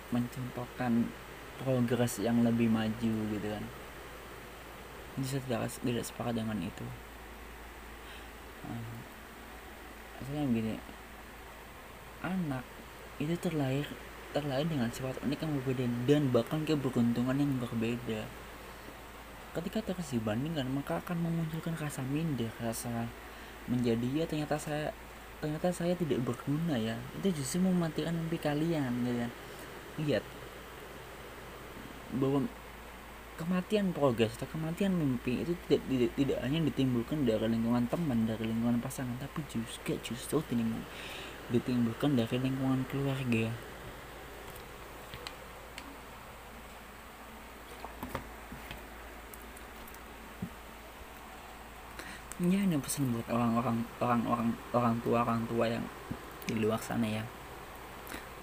mencontohkan 0.09 1.09
progres 1.59 2.23
yang 2.23 2.41
lebih 2.41 2.71
maju 2.71 3.13
gitu 3.35 3.47
kan. 3.47 3.65
Jadi 5.19 5.25
saya 5.27 5.41
tidak, 5.43 5.61
tidak 5.83 6.05
sepakat 6.07 6.33
dengan 6.39 6.57
itu. 6.63 6.87
Uh, 8.63 8.95
saya 10.19 10.43
begini 10.47 10.75
anak 12.19 12.63
itu 13.23 13.31
terlahir 13.39 13.87
terlahir 14.35 14.67
dengan 14.67 14.91
sifat 14.91 15.15
unik 15.23 15.39
yang 15.41 15.53
berbeda 15.63 15.83
dan 16.05 16.21
bahkan 16.31 16.59
keberuntungan 16.63 17.35
yang 17.35 17.55
berbeda. 17.59 18.27
Ketika 19.55 19.79
terus 19.81 20.13
dibandingkan 20.13 20.67
maka 20.69 21.01
akan 21.01 21.17
memunculkan 21.23 21.73
rasa 21.79 22.05
minder 22.05 22.51
rasa 22.61 23.09
menjadi 23.65 24.23
ya 24.23 24.25
ternyata 24.27 24.55
saya 24.59 24.91
ternyata 25.39 25.71
saya 25.71 25.95
tidak 25.95 26.19
berguna 26.23 26.75
ya. 26.75 26.95
Itu 27.19 27.31
justru 27.41 27.63
mematikan 27.63 28.15
mimpi 28.15 28.37
kalian 28.39 28.91
gitu 29.07 29.23
ya 29.27 29.29
lihat 30.05 30.23
bahwa 32.15 32.47
kematian 33.39 33.95
progres 33.95 34.35
atau 34.35 34.51
kematian 34.51 34.91
mimpi 34.91 35.47
itu 35.47 35.55
tidak 35.63 35.81
tidak, 35.87 36.11
tidak 36.19 36.37
hanya 36.43 36.59
ditimbulkan 36.67 37.23
dari 37.23 37.47
lingkungan 37.47 37.87
teman 37.87 38.27
dari 38.27 38.43
lingkungan 38.43 38.83
pasangan 38.83 39.15
tapi 39.15 39.39
juga 39.47 39.95
justru 40.03 40.43
ditimbulkan 41.49 42.19
dari 42.19 42.35
lingkungan 42.35 42.83
keluarga. 42.91 43.47
Ya 52.39 52.63
ini 52.63 52.79
pesan 52.79 53.11
buat 53.11 53.27
orang-orang 53.27 53.83
orang-orang 53.99 54.49
orang 54.71 54.95
tua 55.03 55.17
orang 55.27 55.43
tua 55.43 55.65
yang 55.67 55.83
di 56.47 56.55
luar 56.55 56.79
sana 56.79 57.03
ya 57.03 57.23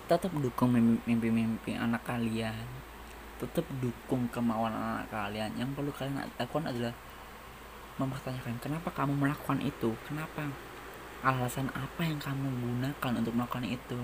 tetap 0.07 0.31
dukung 0.39 0.71
mimpi-mimpi 1.03 1.75
anak 1.75 2.07
kalian. 2.07 2.67
Tetap 3.43 3.67
dukung 3.83 4.31
kemauan 4.31 4.73
anak 4.73 5.11
kalian. 5.11 5.51
Yang 5.59 5.71
perlu 5.75 5.91
kalian 5.91 6.23
lakukan 6.39 6.71
adalah 6.71 6.95
mempertanyakan 7.99 8.57
kenapa 8.63 8.89
kamu 8.95 9.13
melakukan 9.19 9.59
itu? 9.67 9.91
Kenapa? 10.07 10.47
Alasan 11.27 11.67
apa 11.75 12.07
yang 12.07 12.23
kamu 12.23 12.47
gunakan 12.47 13.13
untuk 13.19 13.35
melakukan 13.35 13.67
itu? 13.67 13.99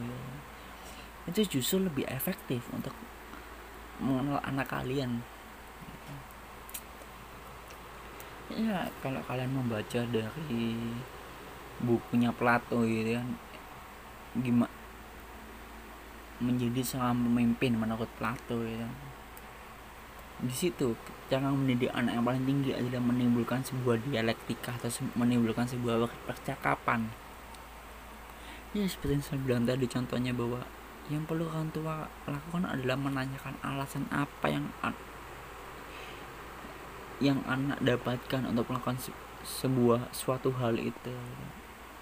Itu 1.31 1.41
justru 1.47 1.87
lebih 1.87 2.05
efektif 2.11 2.67
untuk 2.75 2.93
mengenal 4.03 4.43
anak 4.43 4.67
kalian. 4.75 5.23
Ya 8.53 8.91
kalau 9.01 9.23
kalian 9.25 9.55
membaca 9.55 10.03
dari 10.03 10.77
bukunya 11.81 12.35
Plato 12.35 12.85
gitu 12.85 13.17
kan 13.17 13.29
gimana 14.37 14.82
menjadi 16.43 16.83
seorang 16.83 17.23
pemimpin 17.23 17.79
menurut 17.79 18.11
Plato 18.19 18.59
ya 18.67 18.91
di 20.43 20.51
situ 20.51 20.99
cara 21.31 21.55
mendidik 21.55 21.95
anak 21.95 22.19
yang 22.19 22.27
paling 22.27 22.43
tinggi 22.43 22.75
adalah 22.75 22.99
menimbulkan 22.99 23.63
sebuah 23.63 24.03
dialektika 24.03 24.75
atau 24.75 24.91
menimbulkan 25.15 25.71
sebuah 25.71 26.11
percakapan. 26.27 27.07
Ya 28.75 28.83
seperti 28.91 29.23
yang 29.23 29.25
saya 29.25 29.39
bilang 29.39 29.65
tadi 29.65 29.87
contohnya 29.87 30.35
bahwa 30.35 30.67
yang 31.07 31.23
perlu 31.31 31.47
orang 31.47 31.71
tua 31.71 32.11
lakukan 32.27 32.67
adalah 32.67 32.99
menanyakan 32.99 33.55
alasan 33.63 34.05
apa 34.11 34.47
yang 34.51 34.67
yang 37.23 37.39
anak 37.47 37.79
dapatkan 37.79 38.43
untuk 38.51 38.67
melakukan 38.67 38.99
sebuah 39.47 40.11
suatu 40.11 40.51
hal 40.59 40.75
itu. 40.75 41.15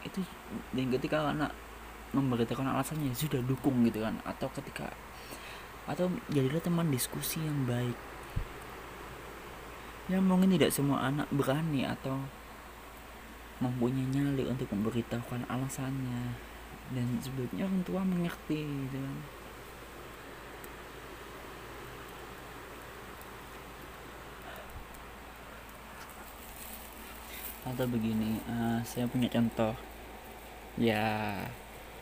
Itu 0.01 0.25
dan 0.73 0.89
ketika 0.89 1.29
anak 1.29 1.53
memberitakan 2.11 2.67
alasannya 2.67 3.15
sudah 3.15 3.43
dukung 3.45 3.87
gitu 3.87 4.03
kan. 4.03 4.19
Atau 4.27 4.51
ketika 4.55 4.91
atau 5.91 6.07
jadilah 6.31 6.63
teman 6.63 6.87
diskusi 6.93 7.43
yang 7.43 7.67
baik. 7.67 7.99
Ya 10.11 10.19
mungkin 10.19 10.51
tidak 10.55 10.75
semua 10.75 11.07
anak 11.07 11.31
berani 11.31 11.87
atau 11.87 12.19
mempunyai 13.63 14.11
nyali 14.11 14.47
untuk 14.47 14.67
memberitahukan 14.71 15.47
alasannya. 15.47 16.35
Dan 16.91 17.23
sebetulnya 17.23 17.71
orang 17.71 17.83
tua 17.87 18.03
mengerti 18.03 18.67
gitu 18.67 18.99
kan. 18.99 19.19
Atau 27.71 27.87
begini 27.87 28.43
uh, 28.51 28.83
saya 28.83 29.07
punya 29.07 29.31
contoh. 29.31 29.79
Ya 30.75 31.47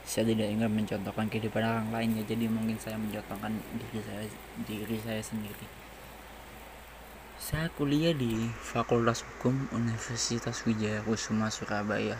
saya 0.08 0.24
tidak 0.32 0.48
ingin 0.48 0.72
mencontohkan 0.72 1.28
kehidupan 1.28 1.60
orang 1.60 1.92
lain 1.92 2.16
ya 2.16 2.24
jadi 2.24 2.48
mungkin 2.48 2.80
saya 2.80 2.96
mencontohkan 2.96 3.52
diri 3.76 4.00
saya 4.00 4.24
diri 4.64 4.96
saya 5.04 5.20
sendiri. 5.20 5.68
Saya 7.36 7.68
kuliah 7.76 8.16
di 8.16 8.48
Fakultas 8.56 9.20
Hukum 9.20 9.68
Universitas 9.76 10.64
Wijaya 10.64 11.04
Kusuma 11.04 11.52
Surabaya. 11.52 12.16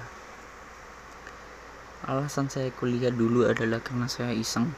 Alasan 2.04 2.52
saya 2.52 2.68
kuliah 2.76 3.08
dulu 3.08 3.48
adalah 3.48 3.80
karena 3.80 4.04
saya 4.04 4.36
iseng. 4.36 4.68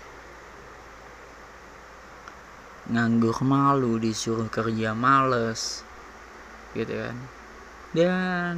Nganggur 2.94 3.42
malu 3.42 3.98
disuruh 3.98 4.46
kerja 4.46 4.94
males 4.94 5.82
gitu 6.78 6.94
kan. 6.94 7.18
Dan 7.90 8.54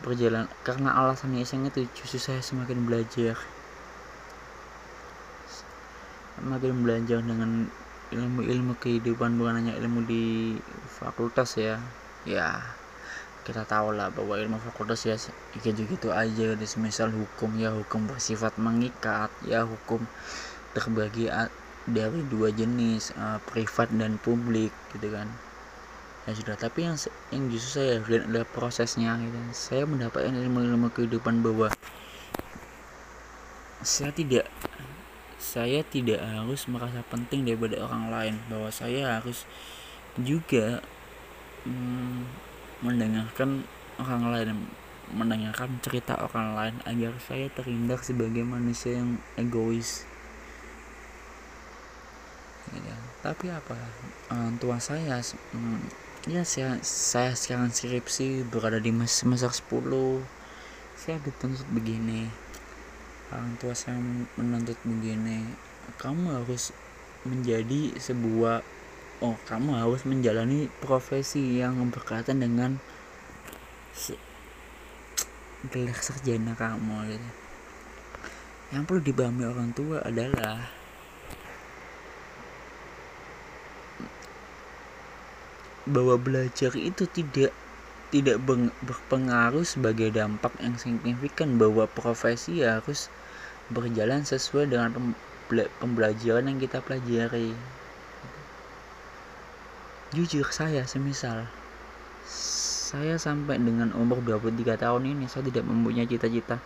berjalan 0.00 0.48
karena 0.64 0.96
alasannya 0.96 1.44
iseng 1.44 1.68
itu 1.68 1.84
justru 1.92 2.16
saya 2.16 2.40
semakin 2.40 2.88
belajar. 2.88 3.36
Semakin 6.40 6.80
belajar 6.80 7.20
dengan 7.20 7.68
ilmu-ilmu 8.12 8.72
kehidupan 8.80 9.36
bukan 9.36 9.60
hanya 9.60 9.76
ilmu 9.76 10.00
di 10.08 10.56
fakultas 10.88 11.60
ya. 11.60 11.76
Ya 12.24 12.56
kita 13.42 13.66
tahu 13.66 13.92
lah 13.92 14.08
bahwa 14.14 14.38
ilmu 14.38 14.56
fakultas 14.62 15.04
ya 15.04 15.18
gitu-gitu 15.52 16.08
aja 16.08 16.56
di 16.56 16.66
semisal 16.66 17.12
hukum. 17.12 17.52
Ya 17.60 17.76
hukum 17.76 18.08
bersifat 18.08 18.56
mengikat. 18.56 19.28
Ya 19.44 19.68
hukum 19.68 20.08
terbagi 20.72 21.28
dari 21.84 22.22
dua 22.30 22.48
jenis 22.54 23.12
uh, 23.18 23.42
privat 23.44 23.90
dan 23.92 24.16
publik 24.22 24.70
gitu 24.94 25.10
kan 25.12 25.28
ya 26.22 26.32
sudah 26.38 26.54
tapi 26.54 26.86
yang 26.86 26.94
yang 27.34 27.50
justru 27.50 27.82
saya 27.82 27.98
lihat 28.06 28.30
adalah 28.30 28.46
prosesnya 28.46 29.18
gitu. 29.18 29.38
saya 29.50 29.82
mendapatkan 29.82 30.30
ilmu-ilmu 30.30 30.94
kehidupan 30.94 31.42
bahwa 31.42 31.66
saya 33.82 34.14
tidak 34.14 34.46
saya 35.42 35.82
tidak 35.82 36.22
harus 36.22 36.70
merasa 36.70 37.02
penting 37.10 37.42
daripada 37.44 37.82
orang 37.82 38.08
lain. 38.08 38.34
Bahwa 38.46 38.70
saya 38.70 39.18
harus 39.18 39.44
juga 40.14 40.80
hmm, 41.66 42.24
mendengarkan 42.86 43.66
orang 43.98 44.22
lain 44.30 44.48
mendengarkan 45.12 45.76
cerita 45.84 46.16
orang 46.24 46.56
lain 46.56 46.76
agar 46.88 47.12
saya 47.20 47.52
terhindar 47.52 48.00
sebagai 48.00 48.46
manusia 48.46 48.96
yang 48.96 49.20
egois. 49.36 50.08
Ya, 52.72 52.96
tapi 53.20 53.52
apa 53.52 53.76
orang 54.32 54.56
tua 54.56 54.80
saya 54.80 55.20
hmm, 55.20 55.84
ya 56.30 56.46
saya 56.46 56.78
saya 56.86 57.34
sekarang 57.34 57.74
skripsi 57.74 58.46
berada 58.46 58.78
di 58.78 58.94
semester 59.10 59.50
10 59.50 60.22
saya 60.94 61.18
dituntut 61.18 61.66
begini. 61.74 62.30
Orang 63.34 63.58
tua 63.58 63.74
saya 63.74 63.98
menuntut 64.38 64.78
begini. 64.86 65.42
Kamu 65.98 66.30
harus 66.30 66.70
menjadi 67.26 67.98
sebuah 67.98 68.62
oh 69.18 69.34
kamu 69.50 69.82
harus 69.82 70.06
menjalani 70.06 70.70
profesi 70.78 71.58
yang 71.58 71.74
berkaitan 71.90 72.38
dengan 72.38 72.78
gelar 75.74 75.98
sarjana 75.98 76.54
kamu 76.54 77.18
gitu. 77.18 77.30
Yang 78.70 78.82
perlu 78.86 79.00
dipahami 79.02 79.42
orang 79.42 79.70
tua 79.74 80.06
adalah 80.06 80.81
bahwa 85.88 86.14
belajar 86.18 86.72
itu 86.78 87.06
tidak 87.10 87.50
tidak 88.12 88.36
berpengaruh 88.84 89.64
sebagai 89.64 90.12
dampak 90.12 90.52
yang 90.60 90.76
signifikan 90.76 91.56
bahwa 91.56 91.88
profesi 91.88 92.60
harus 92.60 93.08
berjalan 93.72 94.20
sesuai 94.20 94.68
dengan 94.68 95.16
pembelajaran 95.80 96.44
yang 96.44 96.60
kita 96.60 96.84
pelajari. 96.84 97.56
Jujur 100.12 100.44
saya 100.52 100.84
semisal 100.84 101.48
saya 102.92 103.16
sampai 103.16 103.56
dengan 103.56 103.96
umur 103.96 104.20
23 104.20 104.76
tahun 104.76 105.16
ini 105.16 105.24
saya 105.24 105.48
tidak 105.48 105.64
mempunyai 105.64 106.04
cita-cita 106.04 106.60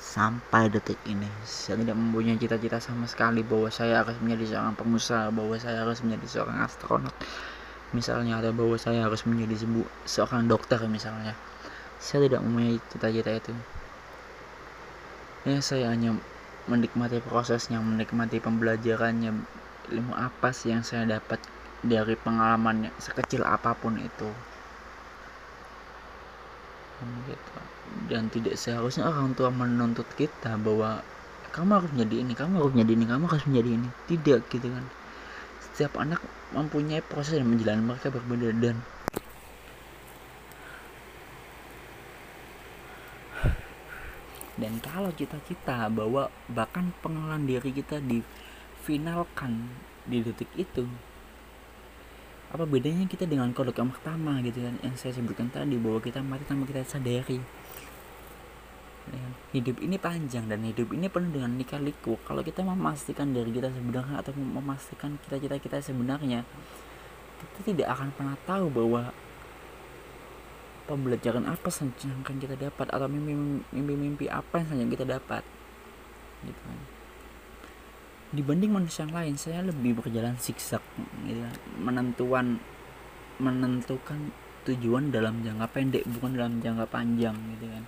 sampai 0.00 0.72
detik 0.72 0.96
ini. 1.04 1.28
Saya 1.44 1.76
tidak 1.84 1.92
mempunyai 1.92 2.40
cita-cita 2.40 2.80
sama 2.80 3.04
sekali 3.04 3.44
bahwa 3.44 3.68
saya 3.68 4.00
harus 4.00 4.16
menjadi 4.24 4.56
seorang 4.56 4.72
pengusaha 4.72 5.28
bahwa 5.28 5.60
saya 5.60 5.84
harus 5.84 6.00
menjadi 6.00 6.40
seorang 6.40 6.64
astronot 6.64 7.12
misalnya 7.96 8.36
atau 8.44 8.52
bahwa 8.52 8.76
saya 8.76 9.08
harus 9.08 9.24
menjadi 9.24 9.64
sebu 9.64 9.88
seorang 10.04 10.44
dokter 10.44 10.76
misalnya. 10.84 11.32
Saya 11.96 12.28
tidak 12.28 12.44
mempunyai 12.44 12.76
cita-cita 12.92 13.32
itu. 13.32 13.52
Ya 15.48 15.64
saya 15.64 15.88
hanya 15.88 16.20
menikmati 16.68 17.24
prosesnya 17.24 17.80
menikmati 17.80 18.36
pembelajarannya 18.44 19.32
ilmu 19.96 20.12
apa 20.12 20.52
sih 20.52 20.76
yang 20.76 20.84
saya 20.84 21.08
dapat 21.08 21.40
dari 21.80 22.12
pengalamannya 22.20 22.92
sekecil 23.00 23.40
apa 23.48 23.72
pun 23.72 23.96
itu. 23.96 24.28
Gitu. 27.24 27.52
Dan 28.12 28.28
tidak 28.28 28.60
seharusnya 28.60 29.08
orang 29.08 29.32
tua 29.32 29.48
menuntut 29.48 30.04
kita 30.20 30.60
bahwa 30.60 31.00
kamu 31.56 31.80
harus 31.80 31.90
menjadi 31.96 32.16
ini 32.20 32.32
kamu 32.36 32.54
harus 32.60 32.72
menjadi 32.76 32.92
ini 32.92 33.04
kamu 33.08 33.24
harus 33.24 33.44
menjadi 33.48 33.70
ini. 33.80 33.88
Tidak 34.04 34.40
gitu 34.52 34.68
kan 34.68 34.84
setiap 35.76 36.00
anak 36.00 36.24
mempunyai 36.56 37.04
proses 37.04 37.36
dan 37.36 37.52
menjalani 37.52 37.84
mereka 37.84 38.08
berbeda 38.08 38.48
dan 38.56 38.80
dan 44.56 44.72
kalau 44.80 45.12
cita-cita 45.12 45.92
bahwa 45.92 46.32
bahkan 46.48 46.96
pengenalan 47.04 47.44
diri 47.44 47.76
kita 47.76 48.00
difinalkan 48.00 49.68
di 50.08 50.24
detik 50.24 50.48
itu 50.56 50.88
apa 52.48 52.64
bedanya 52.64 53.04
kita 53.04 53.28
dengan 53.28 53.52
kodok 53.52 53.76
yang 53.76 53.92
pertama 53.92 54.40
gitu 54.40 54.64
kan 54.64 54.80
yang 54.80 54.96
saya 54.96 55.12
sebutkan 55.12 55.52
tadi 55.52 55.76
bahwa 55.76 56.00
kita 56.00 56.24
mati 56.24 56.48
tanpa 56.48 56.64
kita 56.72 56.88
sadari 56.88 57.36
hidup 59.54 59.80
ini 59.80 59.96
panjang 59.96 60.50
dan 60.50 60.60
hidup 60.66 60.90
ini 60.92 61.06
penuh 61.06 61.30
dengan 61.32 61.54
nikah 61.54 61.80
liku. 61.80 62.18
Kalau 62.26 62.42
kita 62.42 62.60
memastikan 62.66 63.30
dari 63.30 63.48
kita 63.54 63.70
sebenarnya 63.70 64.20
atau 64.20 64.32
memastikan 64.36 65.16
kita-kita 65.24 65.56
kita 65.62 65.78
sebenarnya 65.80 66.44
kita 67.36 67.60
tidak 67.72 67.88
akan 67.96 68.08
pernah 68.12 68.36
tahu 68.44 68.66
bahwa 68.68 69.02
pembelajaran 70.86 71.48
apa 71.48 71.68
saja 71.72 72.06
yang 72.06 72.22
akan 72.22 72.36
kita 72.38 72.54
dapat 72.54 72.86
atau 72.92 73.08
mimpi-mimpi 73.10 74.30
apa 74.30 74.62
yang 74.62 74.68
saja 74.74 74.84
kita 74.92 75.04
dapat. 75.06 75.42
Gitu 76.44 76.60
kan. 76.60 76.80
Dibanding 78.36 78.72
manusia 78.74 79.06
yang 79.06 79.14
lain 79.14 79.34
saya 79.38 79.62
lebih 79.62 80.02
berjalan 80.02 80.36
zigzag 80.36 80.82
gitu. 81.24 81.40
Kan. 81.40 81.56
menentuan 81.80 82.46
menentukan 83.40 84.34
tujuan 84.66 85.14
dalam 85.14 85.46
jangka 85.46 85.66
pendek 85.70 86.02
bukan 86.10 86.34
dalam 86.34 86.58
jangka 86.58 86.90
panjang 86.90 87.36
gitu 87.54 87.70
kan 87.70 87.84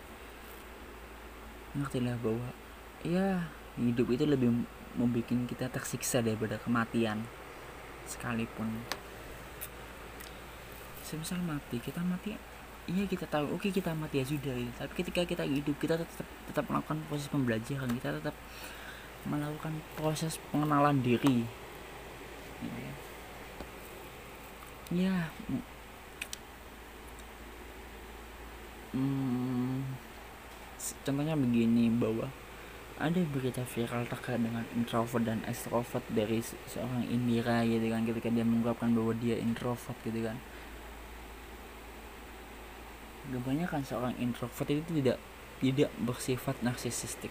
ngertilah 1.76 2.16
bahwa 2.20 2.48
ya 3.04 3.48
hidup 3.76 4.08
itu 4.12 4.24
lebih 4.24 4.64
membuat 4.96 5.28
kita 5.28 5.68
tersiksa 5.68 6.24
daripada 6.24 6.56
kematian. 6.60 7.24
Sekalipun. 8.08 8.72
Semisal 11.04 11.40
mati 11.44 11.80
kita 11.80 12.00
mati 12.04 12.36
iya 12.88 13.04
kita 13.04 13.28
tahu 13.28 13.52
oke 13.52 13.68
kita 13.68 13.92
mati 13.92 14.24
ya 14.24 14.24
sudah 14.24 14.56
ya. 14.56 14.72
tapi 14.80 15.04
ketika 15.04 15.20
kita 15.28 15.44
hidup 15.44 15.76
kita 15.76 16.00
tetap 16.00 16.24
tetap 16.48 16.64
melakukan 16.72 17.04
proses 17.04 17.28
pembelajaran 17.28 17.92
kita 18.00 18.16
tetap 18.16 18.32
melakukan 19.28 19.74
proses 19.98 20.40
pengenalan 20.50 21.04
diri. 21.04 21.44
Ya. 24.88 25.28
Hmm, 28.96 29.84
contohnya 31.02 31.34
begini 31.34 31.90
bahwa 31.90 32.30
ada 32.98 33.22
berita 33.30 33.62
viral 33.62 34.10
terkait 34.10 34.42
dengan 34.42 34.66
introvert 34.74 35.22
dan 35.22 35.38
extrovert 35.46 36.02
dari 36.10 36.42
seorang 36.42 37.06
Indira 37.06 37.62
gitu 37.62 37.86
kan 37.94 38.02
ketika 38.02 38.26
dia 38.26 38.42
mengungkapkan 38.42 38.90
bahwa 38.90 39.14
dia 39.14 39.38
introvert 39.38 39.94
gitu 40.02 40.26
kan. 40.26 40.34
Kebanyakan 43.30 43.82
seorang 43.86 44.14
introvert 44.18 44.66
itu 44.66 44.82
tidak 44.98 45.18
tidak 45.62 45.90
bersifat 46.02 46.58
narsisistik. 46.58 47.30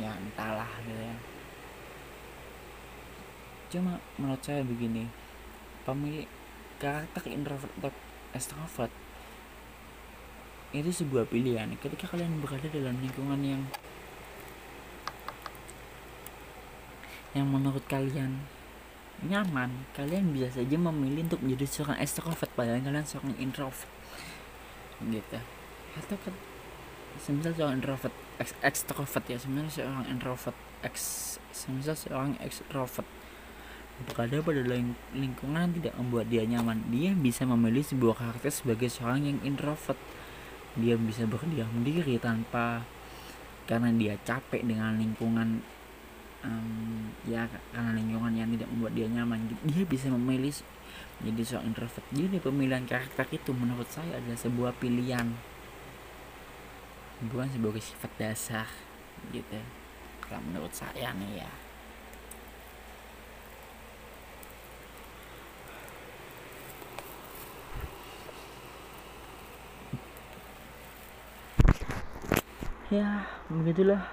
Ya 0.00 0.16
entahlah 0.16 0.68
gitu 0.88 1.02
ya. 1.04 1.16
Cuma 3.68 4.00
menurut 4.16 4.40
saya 4.40 4.64
begini 4.64 5.12
pemilik 5.84 6.28
karakter 6.80 7.28
introvert 7.28 7.72
atau 7.84 7.92
extrovert 8.32 8.92
itu 10.72 10.90
sebuah 10.92 11.28
pilihan. 11.28 11.68
Ketika 11.76 12.16
kalian 12.16 12.40
berada 12.40 12.68
dalam 12.72 12.96
lingkungan 13.00 13.40
yang 13.44 13.62
yang 17.32 17.48
menurut 17.48 17.84
kalian 17.88 18.44
nyaman 19.24 19.88
kalian 19.96 20.34
bisa 20.36 20.60
saja 20.60 20.76
memilih 20.76 21.24
untuk 21.30 21.40
menjadi 21.40 21.64
seorang 21.64 21.96
extrovert 22.02 22.50
padahal 22.52 22.80
kalian 22.80 23.06
seorang 23.06 23.36
introvert. 23.40 23.88
Gitu. 25.00 25.38
Atau 25.96 26.16
kan 26.20 26.34
semisal 27.20 27.52
seorang 27.52 27.76
introvert 27.80 28.14
ex 28.40 28.56
extrovert 28.64 29.24
ya 29.28 29.36
sebenarnya 29.36 29.72
seorang 29.72 30.04
introvert 30.08 30.56
ex 30.80 30.96
semisal 31.52 31.92
seorang 31.92 32.40
extrovert 32.40 33.04
berada 34.08 34.40
pada 34.40 34.62
ling 34.64 34.96
lingkungan 35.12 35.76
tidak 35.76 35.94
membuat 36.00 36.26
dia 36.32 36.42
nyaman 36.48 36.80
dia 36.88 37.12
bisa 37.12 37.44
memilih 37.44 37.84
sebuah 37.84 38.16
karakter 38.18 38.50
sebagai 38.50 38.88
seorang 38.88 39.28
yang 39.28 39.38
introvert 39.44 40.00
dia 40.78 40.96
bisa 40.96 41.28
berdiam 41.28 41.68
diri 41.84 42.16
tanpa 42.16 42.80
karena 43.68 43.92
dia 43.94 44.14
capek 44.24 44.64
dengan 44.64 44.96
lingkungan 44.96 45.60
um, 46.42 47.12
ya 47.28 47.46
karena 47.70 47.92
lingkungan 47.94 48.32
yang 48.34 48.48
tidak 48.52 48.68
membuat 48.72 48.92
dia 48.96 49.08
nyaman. 49.08 49.38
Dia 49.68 49.84
bisa 49.86 50.08
memilih 50.10 50.54
menjadi 51.22 51.42
seorang 51.56 51.66
introvert. 51.72 52.06
Jadi 52.10 52.36
pemilihan 52.40 52.84
karakter 52.84 53.26
itu 53.30 53.50
menurut 53.54 53.88
saya 53.88 54.18
adalah 54.18 54.38
sebuah 54.38 54.72
pilihan. 54.80 55.28
Bukan 57.22 57.48
sebagai 57.54 57.80
sifat 57.80 58.12
dasar 58.18 58.66
gitu. 59.30 59.60
Kalau 60.24 60.42
menurut 60.42 60.74
saya 60.74 61.14
nih 61.14 61.46
ya 61.46 61.71
ya 72.92 73.24
begitulah 73.48 74.04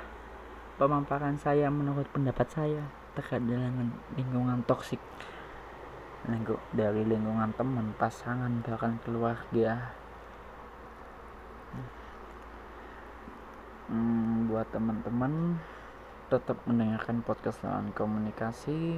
pemaparan 0.79 1.35
saya 1.35 1.67
menurut 1.67 2.07
pendapat 2.15 2.47
saya 2.47 2.79
terkait 3.11 3.43
dengan 3.43 3.91
lingkungan 4.15 4.63
toksik. 4.63 5.03
Lingkup 6.31 6.63
dari 6.71 7.03
lingkungan 7.03 7.51
teman 7.59 7.91
pasangan 7.99 8.63
bahkan 8.63 8.95
keluarga. 9.03 9.91
Hmm, 13.91 14.47
buat 14.47 14.71
teman-teman 14.71 15.59
tetap 16.31 16.55
mendengarkan 16.63 17.19
podcast 17.27 17.59
lawan 17.67 17.91
komunikasi. 17.91 18.95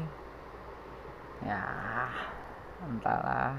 Ya 1.41 1.65
entahlah. 2.85 3.57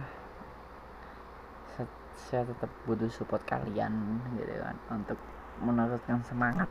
Saya 2.15 2.47
tetap 2.47 2.71
butuh 2.87 3.11
support 3.11 3.43
kalian 3.43 4.23
gitu 4.39 4.55
kan 4.63 4.79
untuk 4.95 5.19
meneruskan 5.63 6.21
semangat 6.27 6.69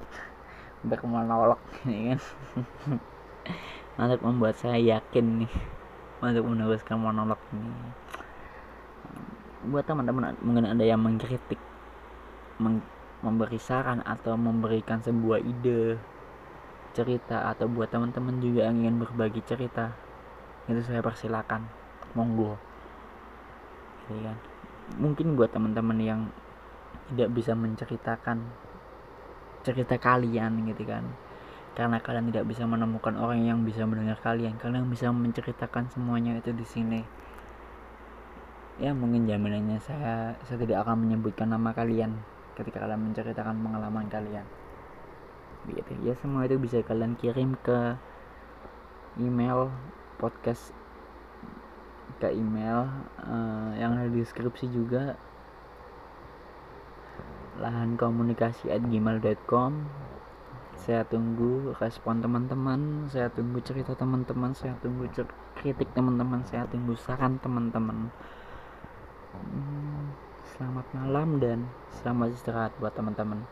untuk 0.84 1.02
monolog 1.08 1.60
ini 1.88 2.14
kan? 2.16 2.20
Untuk 4.02 4.24
membuat 4.24 4.56
saya 4.56 4.80
yakin 4.80 5.44
nih 5.44 5.54
untuk 6.22 6.48
meneruskan 6.48 6.98
monolog 7.02 7.38
ini. 7.54 7.70
Buat 9.68 9.90
teman-teman 9.90 10.38
mungkin 10.42 10.66
ada 10.70 10.82
yang 10.86 11.02
mengkritik 11.02 11.60
memberi 13.22 13.60
saran 13.62 14.06
atau 14.06 14.38
memberikan 14.38 15.02
sebuah 15.02 15.42
ide 15.42 15.98
cerita 16.94 17.50
atau 17.52 17.70
buat 17.70 17.90
teman-teman 17.90 18.42
juga 18.42 18.70
yang 18.70 18.86
ingin 18.86 19.02
berbagi 19.02 19.42
cerita 19.46 19.94
itu 20.70 20.82
saya 20.86 21.02
persilakan. 21.04 21.68
Monggo. 22.14 22.58
Gitu 24.08 24.34
mungkin 25.00 25.40
buat 25.40 25.54
teman-teman 25.54 26.00
yang 26.02 26.22
tidak 27.14 27.30
bisa 27.32 27.54
menceritakan 27.56 28.44
cerita 29.62 29.96
kalian 29.98 30.68
gitu 30.70 30.84
kan. 30.86 31.06
Karena 31.72 32.04
kalian 32.04 32.30
tidak 32.30 32.52
bisa 32.52 32.68
menemukan 32.68 33.16
orang 33.16 33.48
yang 33.48 33.64
bisa 33.64 33.88
mendengar 33.88 34.20
kalian. 34.20 34.60
Kalian 34.60 34.92
bisa 34.92 35.10
menceritakan 35.10 35.88
semuanya 35.90 36.38
itu 36.38 36.52
di 36.52 36.66
sini. 36.68 37.02
Ya 38.82 38.92
mungkin 38.92 39.30
jaminannya 39.30 39.78
saya 39.80 40.36
saya 40.44 40.58
tidak 40.58 40.84
akan 40.84 41.06
menyebutkan 41.06 41.54
nama 41.54 41.72
kalian 41.72 42.18
ketika 42.58 42.84
kalian 42.84 43.14
menceritakan 43.14 43.56
pengalaman 43.62 44.06
kalian. 44.12 44.46
Gitu. 45.70 45.94
Ya 46.04 46.18
semua 46.18 46.44
itu 46.50 46.58
bisa 46.58 46.82
kalian 46.82 47.16
kirim 47.16 47.56
ke 47.62 47.96
email 49.22 49.72
podcast 50.18 50.74
ke 52.22 52.30
email 52.38 52.86
uh, 53.26 53.74
yang 53.76 53.98
ada 53.98 54.06
di 54.08 54.22
deskripsi 54.22 54.70
juga 54.70 55.18
lahan 57.62 57.94
komunikasi 57.94 58.74
at 58.74 58.82
gmail.com 58.82 59.86
saya 60.82 61.06
tunggu 61.06 61.78
respon 61.78 62.26
teman-teman 62.26 63.06
saya 63.14 63.30
tunggu 63.30 63.62
cerita 63.62 63.94
teman-teman 63.94 64.50
saya 64.58 64.74
tunggu 64.82 65.06
kritik 65.62 65.94
teman-teman 65.94 66.42
saya 66.50 66.66
tunggu 66.66 66.98
saran 66.98 67.38
teman-teman. 67.38 68.10
Hmm, 69.38 70.18
selamat 70.58 70.86
malam 70.98 71.38
dan 71.38 71.70
selamat 72.02 72.34
istirahat 72.34 72.74
buat 72.82 72.98
teman-teman 72.98 73.46